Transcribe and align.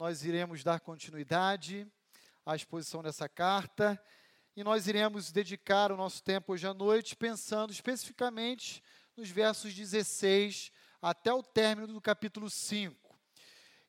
nós 0.00 0.24
iremos 0.24 0.64
dar 0.64 0.80
continuidade 0.80 1.86
à 2.46 2.56
exposição 2.56 3.02
dessa 3.02 3.28
carta 3.28 4.02
e 4.56 4.64
nós 4.64 4.86
iremos 4.86 5.30
dedicar 5.30 5.92
o 5.92 5.96
nosso 5.98 6.22
tempo 6.22 6.54
hoje 6.54 6.66
à 6.66 6.72
noite 6.72 7.14
pensando 7.14 7.70
especificamente 7.70 8.82
nos 9.14 9.28
versos 9.28 9.74
16 9.74 10.72
até 11.02 11.30
o 11.34 11.42
término 11.42 11.92
do 11.92 12.00
capítulo 12.00 12.48
5. 12.48 13.14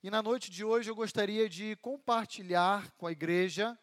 E 0.04 0.10
na 0.10 0.22
noite 0.22 0.52
de 0.52 0.66
hoje 0.66 0.92
eu 0.92 0.96
gostaria 0.96 1.48
de 1.48 1.78
compartilhar 1.78 2.92
com 2.98 3.08
a 3.08 3.14
igreja 3.14 3.80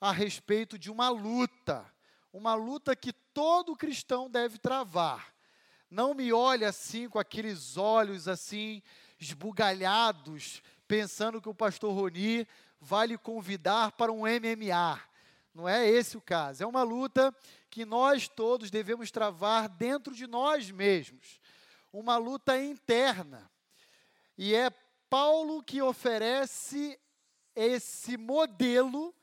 a 0.00 0.10
respeito 0.10 0.78
de 0.78 0.90
uma 0.90 1.10
luta, 1.10 1.84
uma 2.32 2.54
luta 2.54 2.96
que 2.96 3.12
todo 3.12 3.76
cristão 3.76 4.30
deve 4.30 4.56
travar. 4.56 5.34
Não 5.90 6.14
me 6.14 6.32
olhe 6.32 6.64
assim 6.64 7.10
com 7.10 7.18
aqueles 7.18 7.76
olhos 7.76 8.26
assim 8.26 8.82
esbugalhados, 9.20 10.62
pensando 10.88 11.40
que 11.40 11.48
o 11.48 11.54
pastor 11.54 11.94
Roni 11.94 12.48
vai 12.80 13.06
lhe 13.06 13.18
convidar 13.18 13.92
para 13.92 14.10
um 14.10 14.22
MMA. 14.22 15.00
Não 15.54 15.68
é 15.68 15.86
esse 15.86 16.16
o 16.16 16.20
caso. 16.20 16.62
É 16.62 16.66
uma 16.66 16.82
luta 16.82 17.34
que 17.70 17.84
nós 17.84 18.26
todos 18.26 18.70
devemos 18.70 19.10
travar 19.10 19.68
dentro 19.68 20.14
de 20.14 20.26
nós 20.26 20.70
mesmos. 20.70 21.38
Uma 21.92 22.16
luta 22.16 22.58
interna. 22.60 23.50
E 24.36 24.54
é 24.54 24.70
Paulo 25.10 25.62
que 25.62 25.82
oferece 25.82 26.98
esse 27.54 28.16
modelo 28.16 29.14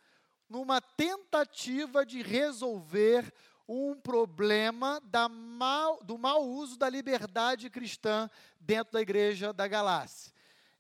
numa 0.47 0.79
tentativa 0.79 2.05
de 2.05 2.21
resolver 2.21 3.33
um 3.67 3.95
problema 3.95 5.01
mal, 5.31 5.99
do 6.03 6.17
mau 6.17 6.47
uso 6.47 6.77
da 6.77 6.87
liberdade 6.87 7.69
cristã 7.69 8.29
dentro 8.59 8.93
da 8.93 9.01
igreja 9.01 9.51
da 9.51 9.67
Galácia. 9.67 10.34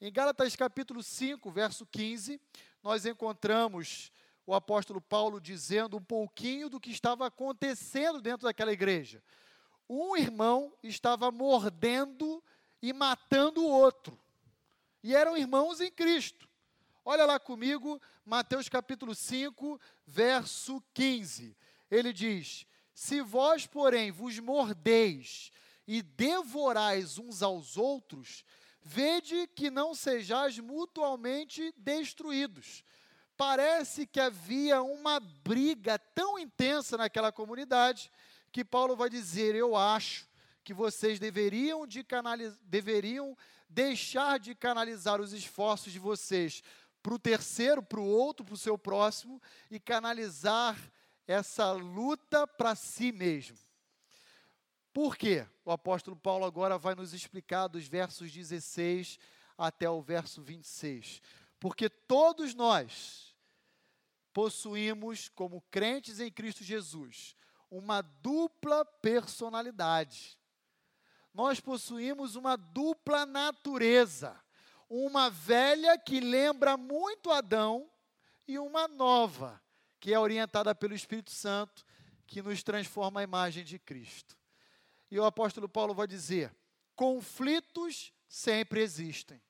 Em 0.05 0.11
Gálatas 0.11 0.55
capítulo 0.55 1.01
5, 1.01 1.49
verso 1.49 1.83
15, 1.83 2.39
nós 2.83 3.07
encontramos 3.07 4.11
o 4.45 4.53
apóstolo 4.53 5.01
Paulo 5.01 5.41
dizendo 5.41 5.97
um 5.97 6.03
pouquinho 6.03 6.69
do 6.69 6.79
que 6.79 6.91
estava 6.91 7.25
acontecendo 7.25 8.21
dentro 8.21 8.43
daquela 8.43 8.71
igreja. 8.71 9.23
Um 9.89 10.15
irmão 10.15 10.71
estava 10.83 11.31
mordendo 11.31 12.43
e 12.83 12.93
matando 12.93 13.63
o 13.63 13.67
outro. 13.67 14.15
E 15.01 15.15
eram 15.15 15.35
irmãos 15.35 15.81
em 15.81 15.89
Cristo. 15.89 16.47
Olha 17.03 17.25
lá 17.25 17.39
comigo, 17.39 17.99
Mateus 18.23 18.69
capítulo 18.69 19.15
5, 19.15 19.81
verso 20.05 20.83
15. 20.93 21.57
Ele 21.89 22.13
diz: 22.13 22.67
Se 22.93 23.23
vós, 23.23 23.65
porém, 23.65 24.11
vos 24.11 24.37
mordeis 24.37 25.51
e 25.87 26.03
devorais 26.03 27.17
uns 27.17 27.41
aos 27.41 27.75
outros, 27.75 28.45
Vede 28.87 29.47
que 29.47 29.71
não 29.71 29.95
sejais 29.95 30.59
mutualmente 30.59 31.73
destruídos. 31.75 32.83
Parece 33.35 34.05
que 34.05 34.19
havia 34.19 34.79
uma 34.83 35.19
briga 35.19 35.97
tão 35.97 36.37
intensa 36.37 36.95
naquela 36.95 37.31
comunidade 37.31 38.11
que 38.51 38.63
Paulo 38.63 38.95
vai 38.95 39.09
dizer: 39.09 39.55
Eu 39.55 39.75
acho 39.75 40.29
que 40.63 40.71
vocês 40.71 41.17
deveriam, 41.19 41.87
de 41.87 42.05
deveriam 42.61 43.35
deixar 43.67 44.37
de 44.37 44.53
canalizar 44.53 45.19
os 45.19 45.33
esforços 45.33 45.91
de 45.91 45.97
vocês 45.97 46.61
para 47.01 47.15
o 47.15 47.19
terceiro, 47.19 47.81
para 47.81 47.99
o 47.99 48.07
outro, 48.07 48.45
para 48.45 48.53
o 48.53 48.57
seu 48.57 48.77
próximo 48.77 49.41
e 49.71 49.79
canalizar 49.79 50.77
essa 51.25 51.71
luta 51.71 52.45
para 52.45 52.75
si 52.75 53.11
mesmo. 53.11 53.57
Por 54.95 55.17
quê? 55.17 55.45
O 55.65 55.71
apóstolo 55.73 56.15
Paulo 56.15 56.45
agora 56.45 56.77
vai 56.77 56.95
nos 56.95 57.13
explicar 57.13 57.67
dos 57.67 57.85
versos 57.85 58.31
16 58.31 59.19
até 59.57 59.89
o 59.89 60.01
verso 60.01 60.41
26. 60.41 61.21
Porque 61.59 61.89
todos 61.89 62.55
nós 62.55 63.35
possuímos, 64.31 65.27
como 65.27 65.59
crentes 65.69 66.21
em 66.21 66.31
Cristo 66.31 66.63
Jesus, 66.63 67.35
uma 67.69 68.01
dupla 68.01 68.85
personalidade. 68.85 70.39
Nós 71.33 71.59
possuímos 71.59 72.37
uma 72.37 72.55
dupla 72.55 73.25
natureza. 73.25 74.41
Uma 74.87 75.29
velha 75.29 75.97
que 75.97 76.21
lembra 76.21 76.77
muito 76.77 77.31
Adão 77.31 77.91
e 78.47 78.57
uma 78.57 78.87
nova, 78.87 79.61
que 79.99 80.13
é 80.13 80.17
orientada 80.17 80.73
pelo 80.73 80.95
Espírito 80.95 81.31
Santo, 81.31 81.85
que 82.25 82.41
nos 82.41 82.63
transforma 82.63 83.19
à 83.19 83.23
imagem 83.23 83.65
de 83.65 83.77
Cristo. 83.77 84.37
E 85.09 85.19
o 85.19 85.25
apóstolo 85.25 85.69
Paulo 85.69 85.93
vai 85.93 86.07
dizer: 86.07 86.55
conflitos 86.95 88.13
sempre 88.27 88.81
existem. 88.81 89.41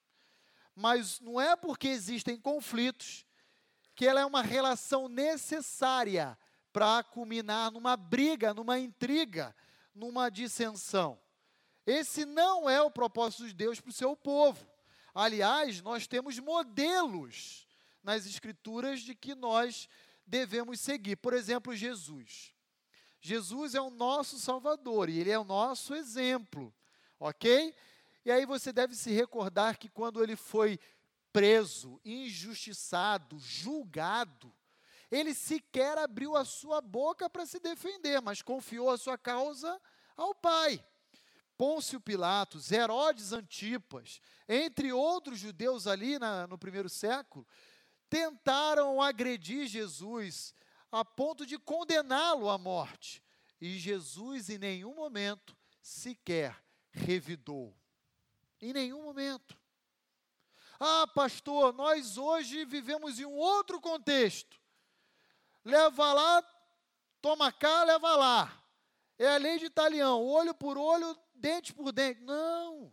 Mas 0.76 1.20
não 1.20 1.40
é 1.40 1.56
porque 1.56 1.88
existem 1.88 2.38
conflitos 2.38 3.26
que 3.96 4.06
ela 4.06 4.20
é 4.20 4.26
uma 4.26 4.42
relação 4.42 5.08
necessária 5.08 6.38
para 6.74 7.02
culminar 7.04 7.72
numa 7.72 7.96
briga, 7.96 8.54
numa 8.54 8.78
intriga, 8.78 9.56
numa 9.94 10.30
dissensão. 10.30 11.18
Esse 11.86 12.26
não 12.26 12.70
é 12.70 12.82
o 12.82 12.92
propósito 12.92 13.48
de 13.48 13.54
Deus 13.54 13.80
para 13.80 13.90
o 13.90 13.94
seu 13.94 14.16
povo. 14.16 14.68
Aliás, 15.14 15.82
nós 15.82 16.08
temos 16.08 16.38
modelos 16.40 17.66
nas 18.04 18.26
Escrituras 18.26 19.02
de 19.02 19.16
que 19.16 19.34
nós 19.34 19.88
devemos 20.26 20.80
seguir. 20.82 21.16
Por 21.16 21.34
exemplo, 21.34 21.76
Jesus. 21.76 22.55
Jesus 23.26 23.74
é 23.74 23.82
o 23.82 23.90
nosso 23.90 24.38
Salvador 24.38 25.10
e 25.10 25.20
Ele 25.20 25.32
é 25.32 25.40
o 25.40 25.44
nosso 25.44 25.96
exemplo, 25.96 26.72
ok? 27.20 27.74
E 28.24 28.32
aí 28.32 28.46
você 28.46 28.72
deve 28.72 28.96
se 28.96 29.12
recordar 29.12 29.78
que 29.78 29.90
quando 29.90 30.24
ele 30.24 30.36
foi 30.36 30.80
preso, 31.34 32.00
injustiçado, 32.06 33.40
julgado, 33.40 34.54
ele 35.12 35.34
sequer 35.34 35.98
abriu 35.98 36.36
a 36.36 36.46
sua 36.46 36.82
boca 36.82 37.30
para 37.30 37.46
se 37.46 37.60
defender, 37.60 38.22
mas 38.22 38.42
confiou 38.42 38.90
a 38.90 38.98
sua 38.98 39.18
causa 39.18 39.82
ao 40.16 40.34
Pai. 40.34 40.84
Pôncio 41.58 42.00
Pilatos, 42.00 42.72
Herodes 42.72 43.32
Antipas, 43.32 44.22
entre 44.48 44.94
outros 44.94 45.40
judeus 45.40 45.88
ali 45.88 46.20
na, 46.20 46.46
no 46.48 46.58
primeiro 46.58 46.90
século, 46.90 47.48
tentaram 48.10 49.02
agredir 49.02 49.68
Jesus, 49.68 50.54
a 50.96 51.04
ponto 51.04 51.46
de 51.46 51.60
condená-lo 51.60 52.50
à 52.50 52.58
morte. 52.58 53.22
E 53.60 53.78
Jesus, 53.78 54.50
em 54.50 54.58
nenhum 54.58 54.96
momento, 54.96 55.54
sequer 55.82 56.58
revidou. 56.90 57.78
Em 58.62 58.72
nenhum 58.72 59.04
momento. 59.04 59.60
Ah, 60.80 61.06
pastor, 61.08 61.74
nós 61.74 62.18
hoje 62.18 62.64
vivemos 62.64 63.20
em 63.20 63.26
um 63.26 63.36
outro 63.36 63.82
contexto. 63.82 64.58
Leva 65.66 66.14
lá, 66.14 66.42
toma 67.22 67.52
cá, 67.52 67.84
leva 67.84 68.16
lá. 68.16 68.64
É 69.18 69.36
a 69.36 69.38
lei 69.38 69.60
de 69.60 69.66
Italião, 69.66 70.24
olho 70.24 70.56
por 70.56 70.78
olho, 70.78 71.14
dente 71.34 71.74
por 71.74 71.92
dente. 71.92 72.22
Não. 72.22 72.90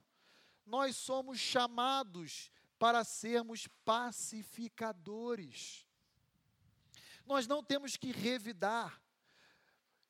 Nós 0.67 0.97
somos 0.97 1.39
chamados 1.39 2.51
para 2.81 3.05
sermos 3.05 3.69
pacificadores. 3.85 5.87
Nós 7.27 7.47
não 7.47 7.63
temos 7.63 7.97
que 7.97 8.11
revidar. 8.13 9.01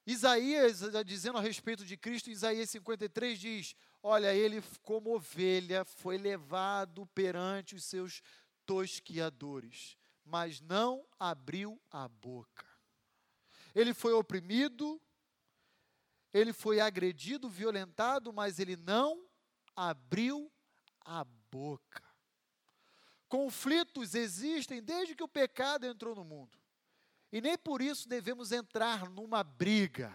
Isaías, 0.07 0.81
dizendo 1.07 1.39
a 1.39 1.41
respeito 1.41 1.85
de 1.85 1.97
Cristo, 1.97 2.31
Isaías 2.31 2.71
53 2.71 3.39
diz: 3.39 3.77
Olha, 4.03 4.35
ele, 4.35 4.63
como 4.83 5.15
ovelha, 5.15 5.85
foi 5.85 6.19
levado 6.19 7.07
perante 7.15 7.77
os 7.77 7.85
seus 7.85 8.21
tosquiadores, 8.67 9.97
mas 10.25 10.61
não 10.61 11.07
abriu 11.19 11.81
a 11.91 12.09
boca. 12.09 12.67
Ele 13.75 13.95
foi 13.95 14.13
oprimido, 14.13 15.01
ele 16.33 16.53
foi 16.53 16.81
agredido, 16.81 17.49
violentado, 17.49 18.33
mas 18.33 18.59
ele 18.59 18.77
não 18.77 19.25
abriu 19.77 20.51
a 21.01 21.25
boca. 21.51 22.03
Conflitos 23.29 24.15
existem 24.15 24.83
desde 24.83 25.15
que 25.15 25.23
o 25.23 25.29
pecado 25.29 25.87
entrou 25.87 26.15
no 26.15 26.25
mundo. 26.25 26.62
E 27.33 27.41
nem 27.41 27.57
por 27.57 27.81
isso 27.81 28.07
devemos 28.07 28.53
entrar 28.53 29.09
numa 29.09 29.43
briga. 29.43 30.15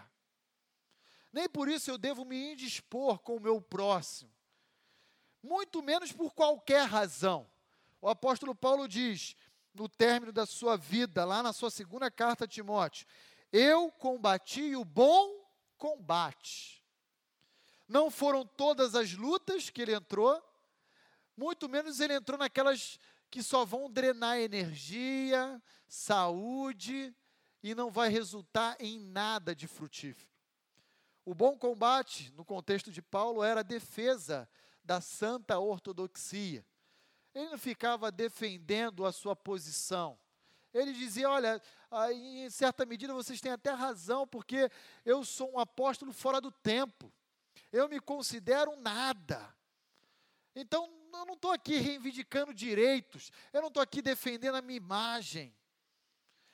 Nem 1.32 1.48
por 1.48 1.68
isso 1.68 1.90
eu 1.90 1.98
devo 1.98 2.24
me 2.24 2.52
indispor 2.52 3.18
com 3.18 3.36
o 3.36 3.40
meu 3.40 3.60
próximo. 3.60 4.32
Muito 5.42 5.82
menos 5.82 6.12
por 6.12 6.32
qualquer 6.32 6.86
razão. 6.86 7.50
O 8.00 8.08
apóstolo 8.08 8.54
Paulo 8.54 8.86
diz, 8.86 9.36
no 9.74 9.88
término 9.88 10.32
da 10.32 10.46
sua 10.46 10.76
vida, 10.76 11.24
lá 11.24 11.42
na 11.42 11.52
sua 11.52 11.70
segunda 11.70 12.10
carta 12.10 12.44
a 12.44 12.48
Timóteo: 12.48 13.06
Eu 13.52 13.90
combati 13.90 14.76
o 14.76 14.84
bom 14.84 15.44
combate. 15.76 16.84
Não 17.88 18.10
foram 18.10 18.46
todas 18.46 18.94
as 18.94 19.12
lutas 19.12 19.70
que 19.70 19.82
ele 19.82 19.94
entrou, 19.94 20.42
muito 21.36 21.68
menos 21.68 22.00
ele 22.00 22.14
entrou 22.14 22.38
naquelas 22.38 22.98
que 23.30 23.42
só 23.42 23.64
vão 23.64 23.90
drenar 23.90 24.38
energia, 24.38 25.60
saúde 25.86 27.14
e 27.62 27.74
não 27.74 27.90
vai 27.90 28.08
resultar 28.08 28.76
em 28.80 28.98
nada 28.98 29.54
de 29.54 29.66
frutífero. 29.66 30.28
O 31.24 31.34
bom 31.34 31.58
combate, 31.58 32.32
no 32.32 32.44
contexto 32.44 32.90
de 32.90 33.02
Paulo, 33.02 33.42
era 33.42 33.60
a 33.60 33.64
defesa 33.64 34.48
da 34.82 35.00
santa 35.00 35.58
ortodoxia. 35.58 36.64
ele 37.34 37.50
não 37.50 37.58
ficava 37.58 38.10
defendendo 38.10 39.04
a 39.04 39.12
sua 39.12 39.36
posição. 39.36 40.18
Ele 40.72 40.92
dizia: 40.92 41.28
Olha, 41.28 41.60
em 42.12 42.48
certa 42.48 42.86
medida 42.86 43.12
vocês 43.12 43.40
têm 43.40 43.52
até 43.52 43.70
razão, 43.70 44.26
porque 44.26 44.70
eu 45.04 45.24
sou 45.24 45.52
um 45.52 45.58
apóstolo 45.58 46.12
fora 46.12 46.40
do 46.40 46.50
tempo. 46.50 47.12
Eu 47.70 47.88
me 47.88 48.00
considero 48.00 48.74
nada. 48.76 49.54
Então, 50.54 50.90
eu 51.16 51.26
não 51.26 51.34
estou 51.34 51.52
aqui 51.52 51.78
reivindicando 51.78 52.52
direitos. 52.52 53.30
Eu 53.52 53.60
não 53.60 53.68
estou 53.68 53.82
aqui 53.82 54.02
defendendo 54.02 54.56
a 54.56 54.62
minha 54.62 54.76
imagem. 54.76 55.54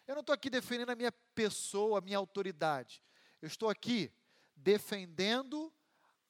Eu 0.06 0.14
não 0.14 0.20
estou 0.20 0.34
aqui 0.34 0.50
defendendo 0.50 0.90
a 0.90 0.94
minha 0.94 1.12
pessoa, 1.34 1.98
a 1.98 2.02
minha 2.02 2.18
autoridade. 2.18 3.02
Eu 3.40 3.46
estou 3.46 3.68
aqui 3.68 4.12
defendendo 4.54 5.72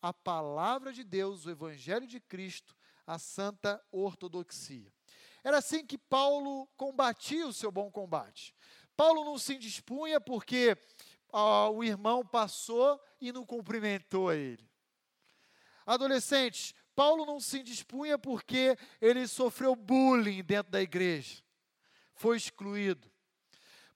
a 0.00 0.12
palavra 0.12 0.92
de 0.92 1.02
Deus, 1.02 1.46
o 1.46 1.50
Evangelho 1.50 2.06
de 2.06 2.20
Cristo, 2.20 2.76
a 3.06 3.18
santa 3.18 3.82
ortodoxia. 3.90 4.92
Era 5.42 5.58
assim 5.58 5.84
que 5.84 5.98
Paulo 5.98 6.66
combatia 6.76 7.46
o 7.46 7.52
seu 7.52 7.70
bom 7.70 7.90
combate. 7.90 8.54
Paulo 8.96 9.24
não 9.24 9.38
se 9.38 9.54
indispunha 9.54 10.20
porque 10.20 10.76
ah, 11.32 11.68
o 11.68 11.82
irmão 11.82 12.24
passou 12.24 13.00
e 13.20 13.32
não 13.32 13.44
cumprimentou 13.44 14.32
ele. 14.32 14.70
Adolescentes, 15.84 16.74
Paulo 16.94 17.26
não 17.26 17.40
se 17.40 17.60
indispunha 17.60 18.18
porque 18.18 18.76
ele 19.00 19.26
sofreu 19.26 19.74
bullying 19.74 20.42
dentro 20.42 20.70
da 20.70 20.80
igreja, 20.80 21.42
foi 22.14 22.36
excluído. 22.36 23.10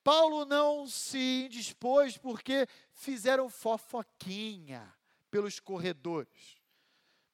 Paulo 0.03 0.45
não 0.45 0.87
se 0.87 1.45
indispôs 1.47 2.17
porque 2.17 2.67
fizeram 2.93 3.49
fofoquinha 3.49 4.93
pelos 5.31 5.61
corredores. 5.61 6.57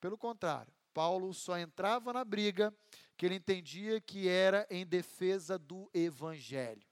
Pelo 0.00 0.18
contrário, 0.18 0.72
Paulo 0.92 1.32
só 1.32 1.58
entrava 1.58 2.12
na 2.12 2.24
briga 2.24 2.74
que 3.16 3.26
ele 3.26 3.36
entendia 3.36 4.00
que 4.00 4.28
era 4.28 4.66
em 4.70 4.84
defesa 4.84 5.58
do 5.58 5.88
evangelho 5.94 6.84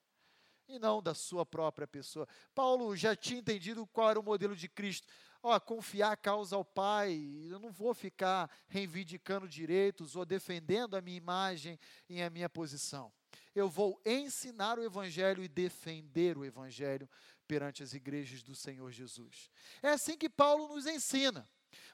e 0.69 0.79
não 0.79 1.03
da 1.03 1.15
sua 1.15 1.45
própria 1.45 1.87
pessoa. 1.87 2.27
Paulo 2.55 2.97
já 2.97 3.15
tinha 3.15 3.41
entendido 3.41 3.87
qual 3.87 4.11
era 4.11 4.21
o 4.21 4.23
modelo 4.23 4.57
de 4.57 4.69
Cristo. 4.69 5.07
Ó, 5.43 5.59
confiar 5.59 6.13
a 6.13 6.17
causa 6.17 6.55
ao 6.55 6.65
Pai, 6.65 7.13
eu 7.51 7.59
não 7.59 7.73
vou 7.73 7.93
ficar 7.93 8.49
reivindicando 8.69 9.49
direitos 9.49 10.15
ou 10.15 10.25
defendendo 10.25 10.95
a 10.95 11.01
minha 11.01 11.17
imagem 11.17 11.79
e 12.09 12.23
a 12.23 12.31
minha 12.31 12.49
posição. 12.49 13.13
Eu 13.55 13.69
vou 13.69 14.01
ensinar 14.07 14.79
o 14.79 14.85
Evangelho 14.85 15.43
e 15.43 15.49
defender 15.49 16.39
o 16.39 16.45
Evangelho 16.45 17.09
perante 17.47 17.83
as 17.83 17.93
igrejas 17.93 18.43
do 18.43 18.55
Senhor 18.55 18.91
Jesus. 18.93 19.51
É 19.83 19.91
assim 19.91 20.17
que 20.17 20.29
Paulo 20.29 20.69
nos 20.69 20.87
ensina. 20.87 21.49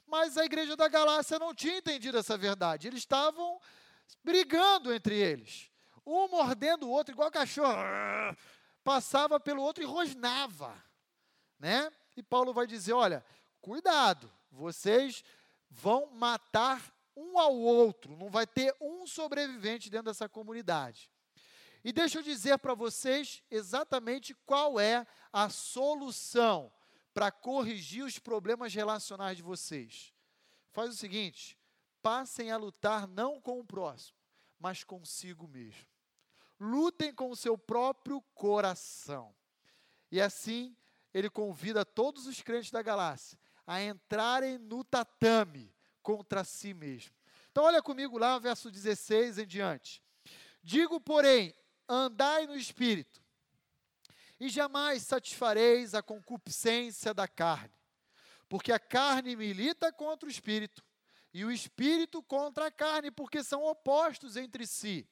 Mas 0.05 0.37
a 0.37 0.45
igreja 0.45 0.75
da 0.75 0.87
Galácia 0.87 1.39
não 1.39 1.53
tinha 1.53 1.77
entendido 1.77 2.17
essa 2.17 2.37
verdade. 2.37 2.87
Eles 2.87 2.99
estavam 2.99 3.59
brigando 4.23 4.93
entre 4.93 5.15
eles, 5.15 5.71
um 6.05 6.27
mordendo 6.27 6.87
o 6.87 6.89
outro, 6.89 7.13
igual 7.13 7.31
cachorro 7.31 7.81
passava 8.83 9.39
pelo 9.39 9.61
outro 9.61 9.83
e 9.83 9.85
rosnava, 9.85 10.75
né? 11.59 11.91
E 12.17 12.23
Paulo 12.23 12.53
vai 12.53 12.65
dizer: 12.65 12.93
olha, 12.93 13.23
cuidado, 13.61 14.31
vocês 14.51 15.23
vão 15.69 16.07
matar 16.07 16.93
um 17.15 17.37
ao 17.37 17.55
outro, 17.55 18.15
não 18.15 18.29
vai 18.29 18.47
ter 18.47 18.75
um 18.79 19.05
sobrevivente 19.05 19.89
dentro 19.89 20.05
dessa 20.05 20.27
comunidade. 20.29 21.11
E 21.83 21.91
deixa 21.91 22.19
eu 22.19 22.23
dizer 22.23 22.57
para 22.57 22.73
vocês 22.73 23.43
exatamente 23.49 24.33
qual 24.45 24.79
é 24.79 25.05
a 25.31 25.49
solução 25.49 26.71
para 27.13 27.31
corrigir 27.31 28.03
os 28.03 28.19
problemas 28.19 28.73
relacionais 28.73 29.37
de 29.37 29.43
vocês. 29.43 30.13
Faz 30.71 30.89
o 30.89 30.97
seguinte: 30.97 31.57
passem 32.01 32.51
a 32.51 32.57
lutar 32.57 33.07
não 33.07 33.39
com 33.39 33.59
o 33.59 33.65
próximo, 33.65 34.17
mas 34.59 34.83
consigo 34.83 35.47
mesmo 35.47 35.89
lutem 36.59 37.13
com 37.13 37.29
o 37.29 37.35
seu 37.35 37.57
próprio 37.57 38.21
coração. 38.33 39.33
E 40.11 40.19
assim, 40.19 40.75
ele 41.13 41.29
convida 41.29 41.85
todos 41.85 42.27
os 42.27 42.41
crentes 42.41 42.71
da 42.71 42.81
Galácia 42.81 43.39
a 43.69 43.83
entrarem 43.83 44.57
no 44.57 44.83
tatame 44.83 45.71
contra 46.01 46.43
si 46.43 46.73
mesmo. 46.73 47.13
Então, 47.51 47.63
olha 47.63 47.83
comigo 47.83 48.17
lá, 48.17 48.39
verso 48.39 48.71
16 48.71 49.37
em 49.37 49.45
diante. 49.45 50.01
Digo, 50.63 50.99
porém, 50.99 51.53
andai 51.87 52.47
no 52.47 52.55
espírito, 52.55 53.21
e 54.39 54.49
jamais 54.49 55.03
satisfareis 55.03 55.93
a 55.93 56.01
concupiscência 56.01 57.13
da 57.13 57.27
carne, 57.27 57.69
porque 58.47 58.71
a 58.71 58.79
carne 58.79 59.35
milita 59.35 59.93
contra 59.93 60.27
o 60.27 60.31
espírito, 60.31 60.83
e 61.31 61.45
o 61.45 61.51
espírito 61.51 62.23
contra 62.23 62.65
a 62.65 62.71
carne, 62.71 63.11
porque 63.11 63.43
são 63.43 63.63
opostos 63.63 64.35
entre 64.35 64.65
si 64.65 65.07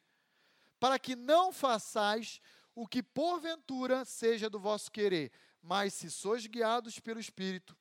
para 0.80 0.98
que 0.98 1.15
não 1.15 1.51
façais 1.51 2.42
o 2.74 2.88
que 2.88 3.01
porventura 3.01 4.03
seja 4.03 4.50
do 4.50 4.60
vosso 4.60 4.92
querer, 4.92 5.31
mas 5.62 5.94
se 5.94 6.10
sois 6.10 6.45
guiados 6.45 7.00
pelo 7.00 7.19
Espírito, 7.19 7.75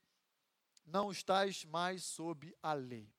não 0.87 1.11
estáis 1.11 1.65
mais 1.65 2.05
sob 2.05 2.57
a 2.63 2.73
lei. 2.73 3.13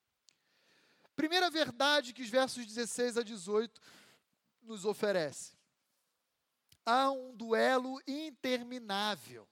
Primeira 1.14 1.50
verdade 1.50 2.12
que 2.12 2.22
os 2.22 2.28
versos 2.28 2.64
16 2.64 3.18
a 3.18 3.22
18 3.22 3.80
nos 4.62 4.84
oferece. 4.84 5.56
Há 6.84 7.10
um 7.10 7.36
duelo 7.36 8.00
interminável. 8.06 9.48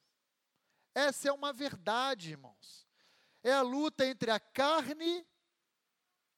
Essa 0.95 1.29
é 1.29 1.33
uma 1.33 1.53
verdade, 1.53 2.31
irmãos. 2.31 2.87
É 3.43 3.53
a 3.53 3.63
luta 3.63 4.07
entre 4.07 4.31
a 4.31 4.41
carne 4.41 5.27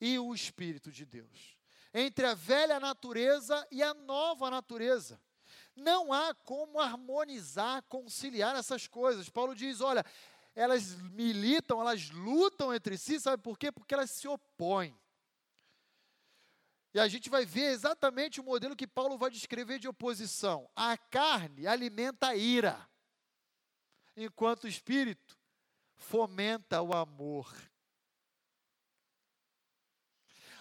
e 0.01 0.19
o 0.19 0.35
Espírito 0.35 0.91
de 0.91 1.07
Deus 1.07 1.59
entre 1.93 2.27
a 2.27 2.35
velha 2.35 2.79
natureza 2.79 3.67
e 3.71 3.83
a 3.83 3.95
nova 3.95 4.51
natureza. 4.51 5.21
Não 5.75 6.13
há 6.13 6.35
como 6.35 6.81
harmonizar, 6.81 7.83
conciliar 7.85 8.57
essas 8.57 8.87
coisas. 8.87 9.29
Paulo 9.29 9.55
diz: 9.55 9.81
olha, 9.81 10.05
elas 10.59 10.97
militam, 11.13 11.81
elas 11.81 12.11
lutam 12.11 12.75
entre 12.75 12.99
si, 12.99 13.21
sabe 13.21 13.41
por 13.41 13.57
quê? 13.57 13.71
Porque 13.71 13.95
elas 13.95 14.11
se 14.11 14.27
opõem. 14.27 14.99
E 16.93 16.99
a 16.99 17.07
gente 17.07 17.31
vai 17.31 17.47
ver 17.47 17.71
exatamente 17.71 18.41
o 18.41 18.45
modelo 18.45 18.75
que 18.75 18.87
Paulo 18.87 19.17
vai 19.17 19.31
descrever 19.31 19.79
de 19.79 19.87
oposição. 19.87 20.69
A 20.75 20.97
carne 20.97 21.65
alimenta 21.65 22.29
a 22.29 22.37
ira, 22.37 22.89
enquanto 24.17 24.65
o 24.65 24.69
espírito 24.69 25.39
fomenta 25.95 26.83
o 26.83 26.93
amor. 26.93 27.55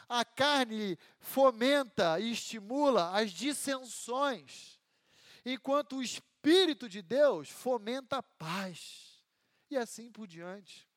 A 0.07 0.23
carne 0.23 0.95
fomenta 1.19 2.19
e 2.19 2.33
estimula 2.33 3.17
as 3.17 3.31
dissensões, 3.31 4.79
enquanto 5.43 5.97
o 5.97 6.03
Espírito 6.03 6.87
de 6.87 7.01
Deus 7.01 7.49
fomenta 7.49 8.17
a 8.17 8.23
paz. 8.23 9.06
E 9.69 9.77
assim 9.77 10.11
por 10.11 10.27
diante. 10.27 10.87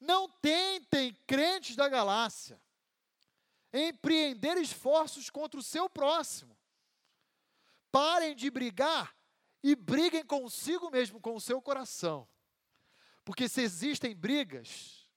Não 0.00 0.28
tentem, 0.28 1.14
crentes 1.26 1.76
da 1.76 1.88
galáxia, 1.88 2.60
empreender 3.72 4.56
esforços 4.58 5.30
contra 5.30 5.58
o 5.58 5.62
seu 5.62 5.88
próximo. 5.88 6.56
Parem 7.90 8.34
de 8.34 8.50
brigar 8.50 9.16
e 9.62 9.74
briguem 9.74 10.24
consigo 10.24 10.90
mesmo, 10.90 11.20
com 11.20 11.34
o 11.34 11.40
seu 11.40 11.62
coração. 11.62 12.28
Porque 13.24 13.48
se 13.48 13.62
existem 13.62 14.14
brigas, 14.14 15.08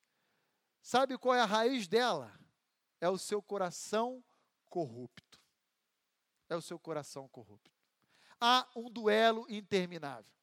sabe 0.82 1.17
qual 1.17 1.36
é 1.36 1.41
a 1.41 1.46
raiz 1.46 1.88
dela? 1.88 2.38
é 3.00 3.10
o 3.10 3.17
seu 3.17 3.41
coração 3.41 4.24
corrupto. 4.65 5.39
É 6.50 6.56
o 6.56 6.62
seu 6.62 6.79
coração 6.79 7.27
corrupto. 7.27 7.72
Há 8.39 8.67
um 8.75 8.89
duelo 8.89 9.46
interminável. 9.50 10.37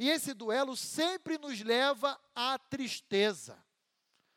E 0.00 0.08
esse 0.08 0.32
duelo 0.32 0.74
sempre 0.74 1.36
nos 1.36 1.60
leva 1.60 2.18
à 2.34 2.58
tristeza. 2.58 3.62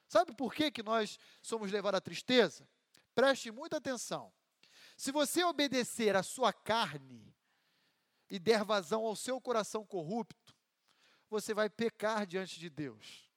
Sabe 0.10 0.36
por 0.36 0.54
que, 0.54 0.70
que 0.70 0.84
nós 0.84 1.18
somos 1.42 1.72
levados 1.72 2.00
à 2.00 2.02
tristeza? 2.02 2.70
Preste 3.16 3.50
muita 3.50 3.78
atenção. 3.78 4.34
Se 4.98 5.10
você 5.10 5.42
obedecer 5.46 6.18
à 6.18 6.22
sua 6.22 6.52
carne 6.52 7.34
e 8.30 8.38
der 8.40 8.66
vazão 8.66 9.06
ao 9.06 9.16
seu 9.16 9.40
coração 9.40 9.86
corrupto, 9.86 10.54
você 11.30 11.54
vai 11.54 11.70
pecar 11.70 12.28
diante 12.28 12.60
de 12.60 12.70
Deus. 12.70 13.32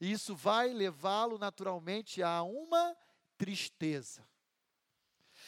E 0.00 0.10
isso 0.10 0.34
vai 0.34 0.72
levá-lo 0.72 1.38
naturalmente 1.38 2.24
a 2.24 2.42
uma 2.42 2.96
tristeza. 3.38 4.28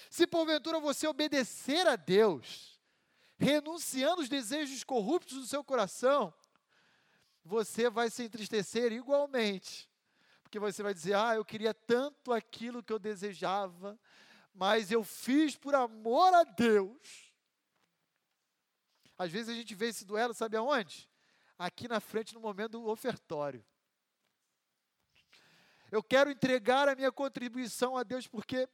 Se 0.09 0.29
porventura 0.29 0.79
você 0.79 1.09
obedecer 1.09 1.89
a 1.89 1.97
Deus, 1.97 2.74
renunciando 3.45 4.23
os 4.23 4.29
desejos 4.29 4.83
corruptos 4.83 5.37
do 5.37 5.47
seu 5.47 5.63
coração, 5.63 6.33
você 7.45 7.91
vai 7.91 8.09
se 8.09 8.25
entristecer 8.25 8.91
igualmente. 8.91 9.91
Porque 10.43 10.59
você 10.59 10.83
vai 10.83 10.95
dizer: 10.95 11.15
Ah, 11.15 11.35
eu 11.35 11.45
queria 11.45 11.75
tanto 11.75 12.33
aquilo 12.33 12.83
que 12.83 12.93
eu 12.93 12.99
desejava, 12.99 14.01
mas 14.55 14.91
eu 14.91 15.05
fiz 15.05 15.57
por 15.57 15.75
amor 15.75 16.33
a 16.33 16.43
Deus. 16.43 17.33
Às 19.19 19.31
vezes 19.31 19.51
a 19.51 19.55
gente 19.55 19.75
vê 19.75 19.89
esse 19.89 20.05
duelo, 20.05 20.33
sabe 20.33 20.57
aonde? 20.57 21.09
Aqui 21.59 21.87
na 21.87 22.01
frente, 22.01 22.35
no 22.35 22.41
momento 22.41 22.73
do 22.73 22.89
ofertório. 22.89 23.65
Eu 25.93 26.03
quero 26.03 26.31
entregar 26.31 26.89
a 26.89 26.97
minha 26.97 27.13
contribuição 27.13 27.97
a 27.97 28.03
Deus 28.03 28.27
porque 28.27 28.69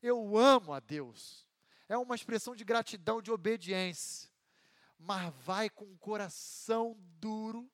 eu 0.00 0.36
amo 0.36 0.72
a 0.72 0.78
Deus. 0.78 1.49
É 1.90 1.98
uma 1.98 2.14
expressão 2.14 2.54
de 2.54 2.62
gratidão, 2.62 3.20
de 3.20 3.32
obediência. 3.32 4.30
Mas 4.96 5.34
vai 5.38 5.68
com 5.68 5.92
o 5.92 5.98
coração 5.98 6.96
duro, 7.18 7.68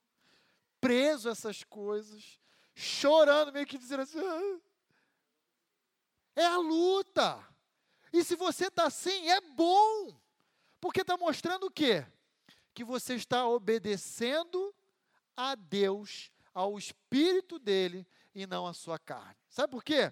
preso 0.80 1.28
a 1.28 1.32
essas 1.32 1.62
coisas, 1.62 2.40
chorando, 2.74 3.52
meio 3.52 3.66
que 3.66 3.76
dizendo 3.76 4.04
assim: 4.04 4.18
ah, 4.18 4.60
é 6.34 6.46
a 6.46 6.56
luta. 6.56 7.46
E 8.10 8.24
se 8.24 8.36
você 8.36 8.68
está 8.68 8.86
assim, 8.86 9.28
é 9.28 9.38
bom, 9.38 10.18
porque 10.80 11.02
está 11.02 11.18
mostrando 11.18 11.66
o 11.66 11.70
quê? 11.70 12.06
Que 12.72 12.84
você 12.84 13.16
está 13.16 13.46
obedecendo 13.46 14.74
a 15.36 15.54
Deus, 15.54 16.32
ao 16.54 16.78
Espírito 16.78 17.58
dele 17.58 18.06
e 18.34 18.46
não 18.46 18.66
à 18.66 18.72
sua 18.72 18.98
carne. 18.98 19.36
Sabe 19.50 19.72
por 19.72 19.84
quê? 19.84 20.10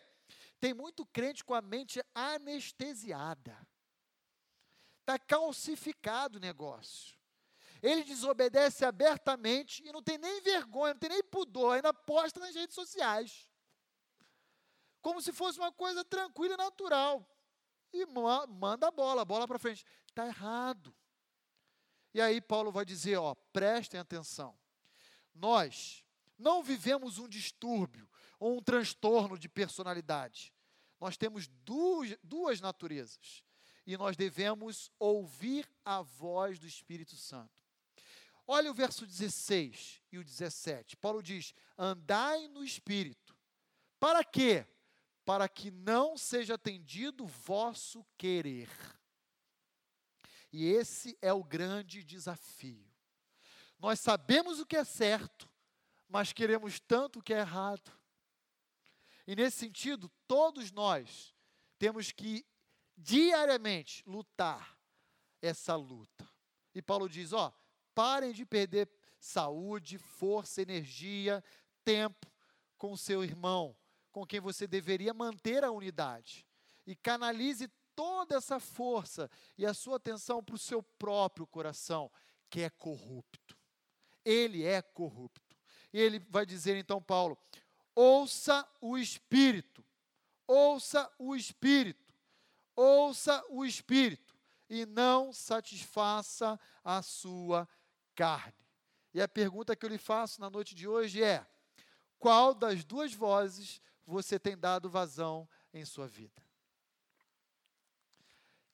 Tem 0.60 0.74
muito 0.74 1.06
crente 1.06 1.42
com 1.42 1.54
a 1.54 1.62
mente 1.62 2.04
anestesiada. 2.14 3.66
Está 5.04 5.18
calcificado 5.18 6.38
o 6.38 6.40
negócio. 6.40 7.14
Ele 7.82 8.02
desobedece 8.02 8.86
abertamente 8.86 9.86
e 9.86 9.92
não 9.92 10.02
tem 10.02 10.16
nem 10.16 10.40
vergonha, 10.40 10.94
não 10.94 10.98
tem 10.98 11.10
nem 11.10 11.22
pudor, 11.22 11.74
ainda 11.74 11.92
posta 11.92 12.40
nas 12.40 12.54
redes 12.54 12.74
sociais. 12.74 13.46
Como 15.02 15.20
se 15.20 15.30
fosse 15.30 15.58
uma 15.58 15.70
coisa 15.70 16.02
tranquila 16.06 16.54
e 16.54 16.56
natural. 16.56 17.30
E 17.92 18.06
manda 18.06 18.88
a 18.88 18.90
bola, 18.90 19.20
a 19.20 19.24
bola 19.26 19.46
para 19.46 19.58
frente. 19.58 19.84
Está 20.08 20.26
errado. 20.26 20.96
E 22.14 22.20
aí 22.22 22.40
Paulo 22.40 22.72
vai 22.72 22.86
dizer, 22.86 23.18
ó, 23.18 23.34
prestem 23.52 24.00
atenção. 24.00 24.58
Nós 25.34 26.02
não 26.38 26.62
vivemos 26.62 27.18
um 27.18 27.28
distúrbio 27.28 28.08
ou 28.40 28.56
um 28.56 28.62
transtorno 28.62 29.38
de 29.38 29.50
personalidade. 29.50 30.50
Nós 30.98 31.18
temos 31.18 31.46
duas, 31.46 32.16
duas 32.22 32.62
naturezas 32.62 33.44
e 33.86 33.96
nós 33.96 34.16
devemos 34.16 34.90
ouvir 34.98 35.68
a 35.84 36.02
voz 36.02 36.58
do 36.58 36.66
Espírito 36.66 37.16
Santo. 37.16 37.62
Olha 38.46 38.70
o 38.70 38.74
verso 38.74 39.06
16 39.06 40.02
e 40.12 40.18
o 40.18 40.24
17. 40.24 40.96
Paulo 40.96 41.22
diz: 41.22 41.54
Andai 41.78 42.48
no 42.48 42.62
Espírito. 42.62 43.36
Para 43.98 44.22
quê? 44.22 44.66
Para 45.24 45.48
que 45.48 45.70
não 45.70 46.16
seja 46.16 46.54
atendido 46.54 47.26
vosso 47.26 48.04
querer. 48.18 48.68
E 50.52 50.66
esse 50.66 51.16
é 51.20 51.32
o 51.32 51.42
grande 51.42 52.04
desafio. 52.04 52.86
Nós 53.78 53.98
sabemos 54.00 54.60
o 54.60 54.66
que 54.66 54.76
é 54.76 54.84
certo, 54.84 55.50
mas 56.08 56.32
queremos 56.32 56.78
tanto 56.78 57.18
o 57.18 57.22
que 57.22 57.34
é 57.34 57.38
errado. 57.38 57.90
E 59.26 59.34
nesse 59.34 59.58
sentido, 59.58 60.10
todos 60.28 60.70
nós 60.70 61.34
temos 61.78 62.12
que 62.12 62.46
diariamente 62.96 64.02
lutar 64.06 64.78
essa 65.40 65.74
luta. 65.76 66.28
E 66.74 66.82
Paulo 66.82 67.08
diz: 67.08 67.32
ó, 67.32 67.52
parem 67.94 68.32
de 68.32 68.44
perder 68.44 68.90
saúde, 69.18 69.98
força, 69.98 70.62
energia, 70.62 71.42
tempo 71.84 72.30
com 72.76 72.96
seu 72.96 73.24
irmão, 73.24 73.76
com 74.12 74.26
quem 74.26 74.40
você 74.40 74.66
deveria 74.66 75.14
manter 75.14 75.64
a 75.64 75.70
unidade. 75.70 76.46
E 76.86 76.94
canalize 76.94 77.68
toda 77.94 78.36
essa 78.36 78.60
força 78.60 79.30
e 79.56 79.64
a 79.64 79.72
sua 79.72 79.96
atenção 79.96 80.42
para 80.42 80.54
o 80.54 80.58
seu 80.58 80.82
próprio 80.82 81.46
coração, 81.46 82.10
que 82.50 82.60
é 82.60 82.70
corrupto. 82.70 83.56
Ele 84.24 84.64
é 84.64 84.82
corrupto. 84.82 85.56
E 85.92 85.98
ele 85.98 86.18
vai 86.28 86.44
dizer 86.44 86.76
então, 86.76 87.00
Paulo: 87.00 87.38
Ouça 87.94 88.68
o 88.80 88.98
Espírito. 88.98 89.84
Ouça 90.46 91.10
o 91.18 91.34
Espírito. 91.36 92.03
Ouça 92.76 93.44
o 93.48 93.64
Espírito. 93.64 94.34
E 94.68 94.86
não 94.86 95.32
satisfaça 95.32 96.58
a 96.82 97.02
sua 97.02 97.68
carne. 98.14 98.54
E 99.12 99.20
a 99.20 99.28
pergunta 99.28 99.76
que 99.76 99.84
eu 99.84 99.90
lhe 99.90 99.98
faço 99.98 100.40
na 100.40 100.50
noite 100.50 100.74
de 100.74 100.88
hoje 100.88 101.22
é: 101.22 101.46
qual 102.18 102.54
das 102.54 102.84
duas 102.84 103.12
vozes 103.12 103.80
você 104.06 104.38
tem 104.38 104.56
dado 104.56 104.88
vazão 104.88 105.48
em 105.72 105.84
sua 105.84 106.08
vida? 106.08 106.42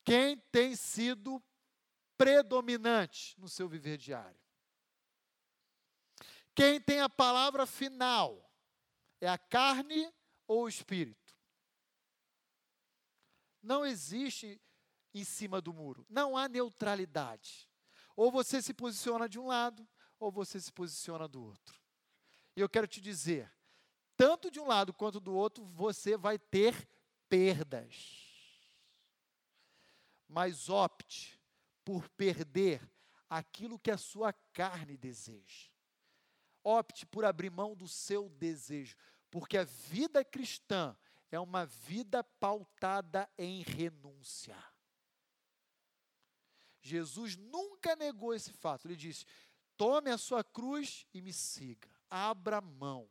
Quem 0.03 0.37
tem 0.37 0.75
sido 0.75 1.41
predominante 2.17 3.39
no 3.39 3.47
seu 3.47 3.67
viver 3.67 3.97
diário? 3.97 4.39
Quem 6.55 6.81
tem 6.81 7.01
a 7.01 7.09
palavra 7.09 7.65
final? 7.65 8.51
É 9.19 9.29
a 9.29 9.37
carne 9.37 10.11
ou 10.47 10.63
o 10.63 10.69
espírito? 10.69 11.20
Não 13.61 13.85
existe 13.85 14.61
em 15.13 15.23
cima 15.23 15.61
do 15.61 15.73
muro. 15.73 16.05
Não 16.09 16.37
há 16.37 16.47
neutralidade. 16.47 17.69
Ou 18.15 18.31
você 18.31 18.61
se 18.61 18.73
posiciona 18.73 19.27
de 19.27 19.39
um 19.39 19.47
lado, 19.47 19.87
ou 20.19 20.31
você 20.31 20.59
se 20.59 20.71
posiciona 20.71 21.27
do 21.27 21.43
outro. 21.43 21.79
E 22.55 22.61
eu 22.61 22.69
quero 22.69 22.87
te 22.87 22.99
dizer, 22.99 23.51
tanto 24.15 24.51
de 24.51 24.59
um 24.59 24.67
lado 24.67 24.93
quanto 24.93 25.19
do 25.19 25.33
outro, 25.33 25.63
você 25.65 26.17
vai 26.17 26.37
ter 26.37 26.87
perdas. 27.29 27.95
Mas 30.27 30.69
opte 30.69 31.39
por 31.83 32.07
perder 32.09 32.81
aquilo 33.29 33.79
que 33.79 33.89
a 33.89 33.97
sua 33.97 34.33
carne 34.53 34.97
deseja. 34.97 35.69
Opte 36.63 37.05
por 37.05 37.25
abrir 37.25 37.49
mão 37.49 37.75
do 37.75 37.87
seu 37.87 38.29
desejo, 38.29 38.95
porque 39.31 39.57
a 39.57 39.63
vida 39.63 40.23
cristã 40.23 40.95
é 41.31 41.39
uma 41.39 41.65
vida 41.65 42.23
pautada 42.23 43.29
em 43.37 43.63
renúncia. 43.63 44.57
Jesus 46.81 47.37
nunca 47.37 47.95
negou 47.95 48.33
esse 48.33 48.51
fato. 48.51 48.87
Ele 48.87 48.95
disse: 48.95 49.25
Tome 49.77 50.09
a 50.11 50.17
sua 50.17 50.43
cruz 50.43 51.05
e 51.13 51.21
me 51.21 51.31
siga. 51.31 51.89
Abra 52.09 52.59
mão. 52.59 53.09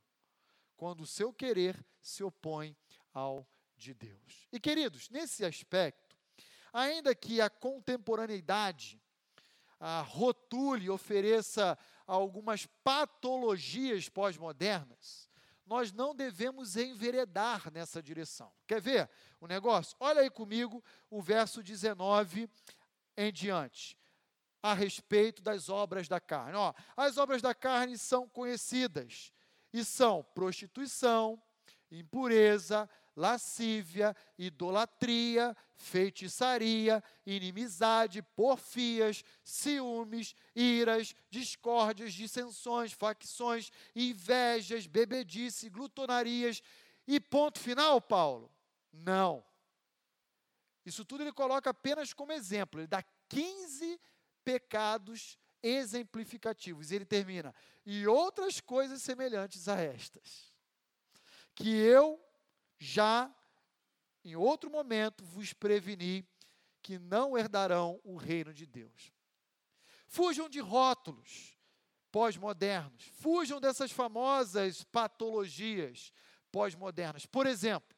Quando 0.76 1.02
o 1.02 1.06
seu 1.06 1.32
querer 1.32 1.82
se 2.02 2.22
opõe 2.22 2.76
ao 3.12 3.46
de 3.76 3.94
Deus. 3.94 4.46
E 4.52 4.60
queridos, 4.60 5.08
nesse 5.08 5.44
aspecto, 5.44 6.16
ainda 6.72 7.14
que 7.14 7.40
a 7.40 7.48
contemporaneidade 7.48 9.00
a 9.80 10.02
rotule, 10.02 10.90
ofereça 10.90 11.78
algumas 12.06 12.66
patologias 12.84 14.10
pós-modernas, 14.10 15.29
nós 15.70 15.92
não 15.92 16.16
devemos 16.16 16.76
enveredar 16.76 17.70
nessa 17.72 18.02
direção. 18.02 18.52
Quer 18.66 18.80
ver 18.80 19.08
o 19.40 19.46
negócio? 19.46 19.96
Olha 20.00 20.20
aí 20.22 20.28
comigo 20.28 20.82
o 21.08 21.22
verso 21.22 21.62
19 21.62 22.50
em 23.16 23.32
diante, 23.32 23.96
a 24.60 24.74
respeito 24.74 25.40
das 25.40 25.68
obras 25.68 26.08
da 26.08 26.18
carne. 26.18 26.56
Ó, 26.56 26.74
as 26.96 27.16
obras 27.18 27.40
da 27.40 27.54
carne 27.54 27.96
são 27.96 28.28
conhecidas 28.28 29.32
e 29.72 29.84
são 29.84 30.24
prostituição, 30.34 31.40
impureza, 31.88 32.90
lascívia, 33.16 34.16
idolatria, 34.38 35.56
feitiçaria, 35.76 37.02
inimizade, 37.26 38.22
porfias, 38.22 39.24
ciúmes, 39.44 40.34
iras, 40.54 41.14
discórdias, 41.28 42.12
dissensões, 42.12 42.92
facções, 42.92 43.70
invejas, 43.94 44.86
bebedice, 44.86 45.68
glutonarias. 45.68 46.62
E 47.06 47.18
ponto 47.18 47.58
final, 47.58 48.00
Paulo? 48.00 48.50
Não. 48.92 49.44
Isso 50.84 51.04
tudo 51.04 51.22
ele 51.22 51.32
coloca 51.32 51.70
apenas 51.70 52.12
como 52.12 52.32
exemplo. 52.32 52.80
Ele 52.80 52.86
dá 52.86 53.02
15 53.28 54.00
pecados 54.44 55.38
exemplificativos. 55.62 56.90
E 56.90 56.96
ele 56.96 57.04
termina: 57.04 57.54
e 57.84 58.06
outras 58.06 58.60
coisas 58.60 59.02
semelhantes 59.02 59.68
a 59.68 59.80
estas, 59.80 60.52
que 61.54 61.68
eu 61.68 62.20
já 62.80 63.32
em 64.24 64.34
outro 64.34 64.70
momento 64.70 65.22
vos 65.24 65.52
preveni 65.52 66.26
que 66.82 66.98
não 66.98 67.36
herdarão 67.36 68.00
o 68.02 68.16
reino 68.16 68.52
de 68.52 68.66
Deus. 68.66 69.12
Fujam 70.08 70.48
de 70.48 70.58
rótulos 70.60 71.56
pós-modernos, 72.10 73.04
fujam 73.20 73.60
dessas 73.60 73.92
famosas 73.92 74.82
patologias 74.84 76.12
pós-modernas. 76.50 77.26
Por 77.26 77.46
exemplo, 77.46 77.96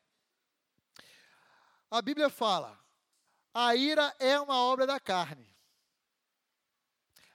a 1.91 2.03
Bíblia 2.03 2.29
fala: 2.29 2.79
a 3.55 3.75
ira 3.77 4.15
é 4.19 4.39
uma 4.41 4.57
obra 4.57 4.87
da 4.87 4.99
carne. 4.99 5.49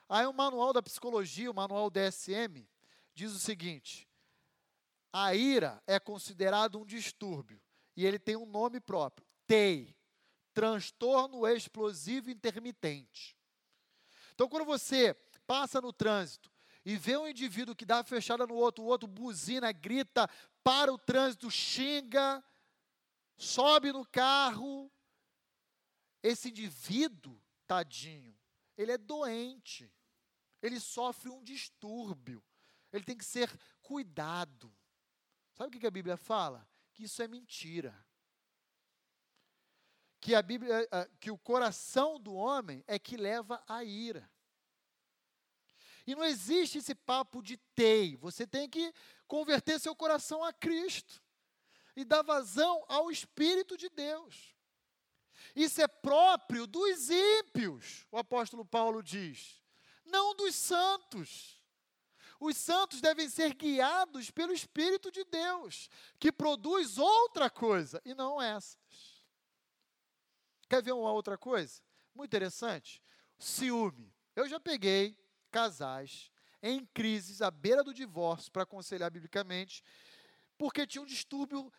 Aí 0.10 0.26
o 0.26 0.34
manual 0.34 0.72
da 0.72 0.82
psicologia, 0.82 1.50
o 1.50 1.56
manual 1.56 1.90
DSM, 1.90 2.68
diz 3.14 3.32
o 3.32 3.40
seguinte: 3.40 4.07
a 5.12 5.34
ira 5.34 5.82
é 5.88 6.00
considerado 6.00 6.80
um 6.80 6.86
distúrbio 6.86 7.62
e 7.96 8.06
ele 8.06 8.20
tem 8.20 8.36
um 8.36 8.46
nome 8.46 8.80
próprio: 8.80 9.28
TEI 9.46 9.98
transtorno 10.54 11.48
explosivo 11.48 12.32
intermitente. 12.32 13.38
Então, 14.34 14.50
quando 14.50 14.66
você 14.66 15.14
passa 15.46 15.80
no 15.80 15.94
trânsito 15.94 16.52
e 16.84 16.96
vê 16.96 17.16
um 17.16 17.28
indivíduo 17.28 17.76
que 17.76 17.86
dá 17.86 18.04
fechada 18.04 18.46
no 18.48 18.56
outro, 18.56 18.84
o 18.84 18.88
outro 18.88 19.08
buzina, 19.08 19.72
grita, 19.72 20.28
para 20.64 20.92
o 20.92 20.98
trânsito, 20.98 21.50
xinga, 21.52 22.44
sobe 23.38 23.92
no 23.92 24.06
carro. 24.06 24.92
Esse 26.24 26.50
indivíduo, 26.50 27.40
tadinho, 27.68 28.36
ele 28.78 28.92
é 28.92 28.98
doente. 28.98 29.92
Ele 30.62 30.80
sofre 30.80 31.30
um 31.30 31.44
distúrbio. 31.44 32.44
Ele 32.92 33.04
tem 33.04 33.18
que 33.18 33.26
ser 33.26 33.50
cuidado. 33.82 34.76
Sabe 35.58 35.76
o 35.76 35.80
que 35.80 35.88
a 35.88 35.92
Bíblia 35.92 36.16
fala? 36.16 36.70
Que 36.94 37.06
isso 37.06 37.20
é 37.24 37.28
mentira. 37.28 37.98
Que 40.20 40.36
a 40.36 40.42
Bíblia, 40.44 40.84
eh, 40.84 40.88
eh, 40.92 41.10
que 41.20 41.32
o 41.32 41.38
coração 41.38 42.20
do 42.20 42.36
homem 42.36 42.84
é 42.86 43.00
que 43.00 43.18
leva 43.18 43.64
à 43.68 43.84
ira. 43.84 44.30
E 46.06 46.14
não 46.14 46.24
existe 46.24 46.78
esse 46.78 46.94
papo 46.94 47.42
de 47.42 47.58
tei. 47.74 48.16
Você 48.18 48.46
tem 48.46 48.70
que 48.70 48.94
converter 49.28 49.80
seu 49.80 49.96
coração 49.96 50.44
a 50.44 50.54
Cristo 50.54 51.24
e 51.96 52.06
dar 52.06 52.22
vazão 52.22 52.86
ao 52.88 53.10
Espírito 53.10 53.76
de 53.76 53.90
Deus. 53.90 54.56
Isso 55.56 55.82
é 55.82 55.88
próprio 55.88 56.68
dos 56.68 57.10
ímpios, 57.10 58.06
o 58.12 58.18
apóstolo 58.20 58.64
Paulo 58.64 59.02
diz, 59.02 59.60
não 60.06 60.36
dos 60.36 60.54
santos. 60.54 61.57
Os 62.40 62.56
santos 62.58 63.02
devem 63.02 63.28
ser 63.30 63.54
guiados 63.54 64.30
pelo 64.30 64.54
Espírito 64.54 65.12
de 65.12 65.24
Deus, 65.24 65.90
que 66.20 66.32
produz 66.32 66.98
outra 66.98 67.50
coisa 67.50 68.02
e 68.06 68.14
não 68.14 68.42
essas. 68.42 69.26
Quer 70.70 70.84
ver 70.84 70.92
uma 70.92 71.12
outra 71.12 71.38
coisa? 71.38 71.82
Muito 72.14 72.30
interessante. 72.30 73.02
Ciúme. 73.40 74.14
Eu 74.36 74.48
já 74.48 74.60
peguei 74.60 75.18
casais 75.50 76.32
em 76.62 76.86
crises 76.86 77.42
à 77.42 77.50
beira 77.50 77.84
do 77.84 77.94
divórcio 77.94 78.52
para 78.52 78.64
aconselhar 78.64 79.10
biblicamente, 79.10 79.84
porque 80.58 80.86
tinha 80.86 81.02
um 81.02 81.06
distúrbio 81.06 81.72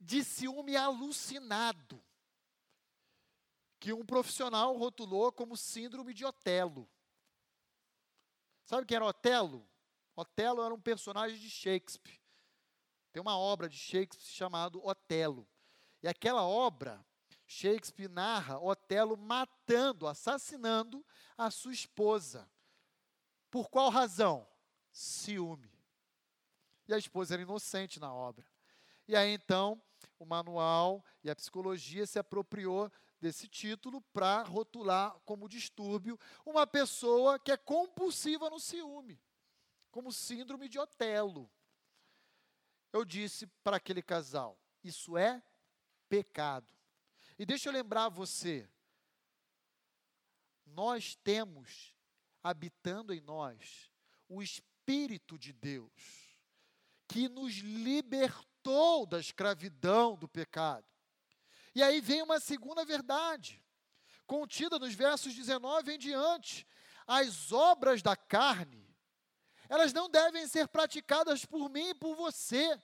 de 0.00 0.22
ciúme 0.22 0.76
alucinado, 0.76 2.02
que 3.80 3.92
um 3.92 4.04
profissional 4.04 4.76
rotulou 4.76 5.32
como 5.32 5.56
síndrome 5.56 6.14
de 6.14 6.24
Otelo. 6.24 6.88
Sabe 8.64 8.86
quem 8.86 8.96
era 8.96 9.06
Otelo? 9.06 9.67
Otelo 10.18 10.64
era 10.64 10.74
um 10.74 10.80
personagem 10.80 11.38
de 11.38 11.48
Shakespeare. 11.48 12.20
Tem 13.12 13.22
uma 13.22 13.38
obra 13.38 13.68
de 13.68 13.76
Shakespeare 13.76 14.34
chamada 14.34 14.76
Otelo. 14.78 15.48
E 16.02 16.08
aquela 16.08 16.42
obra, 16.42 17.06
Shakespeare 17.46 18.08
narra 18.08 18.58
Otelo 18.58 19.16
matando, 19.16 20.08
assassinando 20.08 21.06
a 21.36 21.52
sua 21.52 21.72
esposa. 21.72 22.50
Por 23.48 23.70
qual 23.70 23.90
razão? 23.90 24.44
Ciúme. 24.90 25.72
E 26.88 26.94
a 26.94 26.98
esposa 26.98 27.34
era 27.34 27.42
inocente 27.42 28.00
na 28.00 28.12
obra. 28.12 28.44
E 29.06 29.14
aí 29.14 29.30
então, 29.30 29.80
o 30.18 30.26
manual 30.26 31.04
e 31.22 31.30
a 31.30 31.36
psicologia 31.36 32.04
se 32.08 32.18
apropriou 32.18 32.90
desse 33.20 33.46
título 33.46 34.00
para 34.12 34.42
rotular 34.42 35.16
como 35.24 35.48
distúrbio 35.48 36.18
uma 36.44 36.66
pessoa 36.66 37.38
que 37.38 37.52
é 37.52 37.56
compulsiva 37.56 38.50
no 38.50 38.58
ciúme, 38.58 39.20
como 39.90 40.12
síndrome 40.12 40.68
de 40.68 40.78
Otelo. 40.78 41.50
Eu 42.92 43.04
disse 43.04 43.46
para 43.62 43.76
aquele 43.76 44.02
casal: 44.02 44.58
isso 44.82 45.16
é 45.16 45.42
pecado. 46.08 46.72
E 47.38 47.46
deixa 47.46 47.68
eu 47.68 47.72
lembrar 47.72 48.08
você, 48.08 48.68
nós 50.66 51.14
temos 51.16 51.94
habitando 52.42 53.12
em 53.12 53.20
nós 53.20 53.90
o 54.28 54.42
Espírito 54.42 55.38
de 55.38 55.52
Deus, 55.52 55.92
que 57.06 57.28
nos 57.28 57.54
libertou 57.56 59.06
da 59.06 59.18
escravidão 59.18 60.16
do 60.16 60.28
pecado. 60.28 60.86
E 61.74 61.82
aí 61.82 62.00
vem 62.00 62.22
uma 62.22 62.40
segunda 62.40 62.84
verdade, 62.84 63.62
contida 64.26 64.78
nos 64.78 64.94
versos 64.94 65.34
19 65.34 65.92
em 65.92 65.98
diante: 65.98 66.66
as 67.06 67.52
obras 67.52 68.02
da 68.02 68.16
carne, 68.16 68.87
elas 69.68 69.92
não 69.92 70.08
devem 70.08 70.46
ser 70.46 70.68
praticadas 70.68 71.44
por 71.44 71.68
mim 71.68 71.90
e 71.90 71.94
por 71.94 72.14
você, 72.14 72.80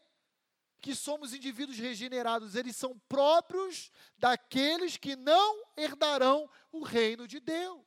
que 0.81 0.95
somos 0.95 1.33
indivíduos 1.33 1.79
regenerados, 1.79 2.55
eles 2.55 2.77
são 2.77 2.99
próprios 3.09 3.91
daqueles 4.19 4.99
que 4.99 5.17
não 5.17 5.65
herdarão 5.77 6.49
o 6.71 6.83
reino 6.83 7.27
de 7.27 7.41
Deus. 7.41 7.87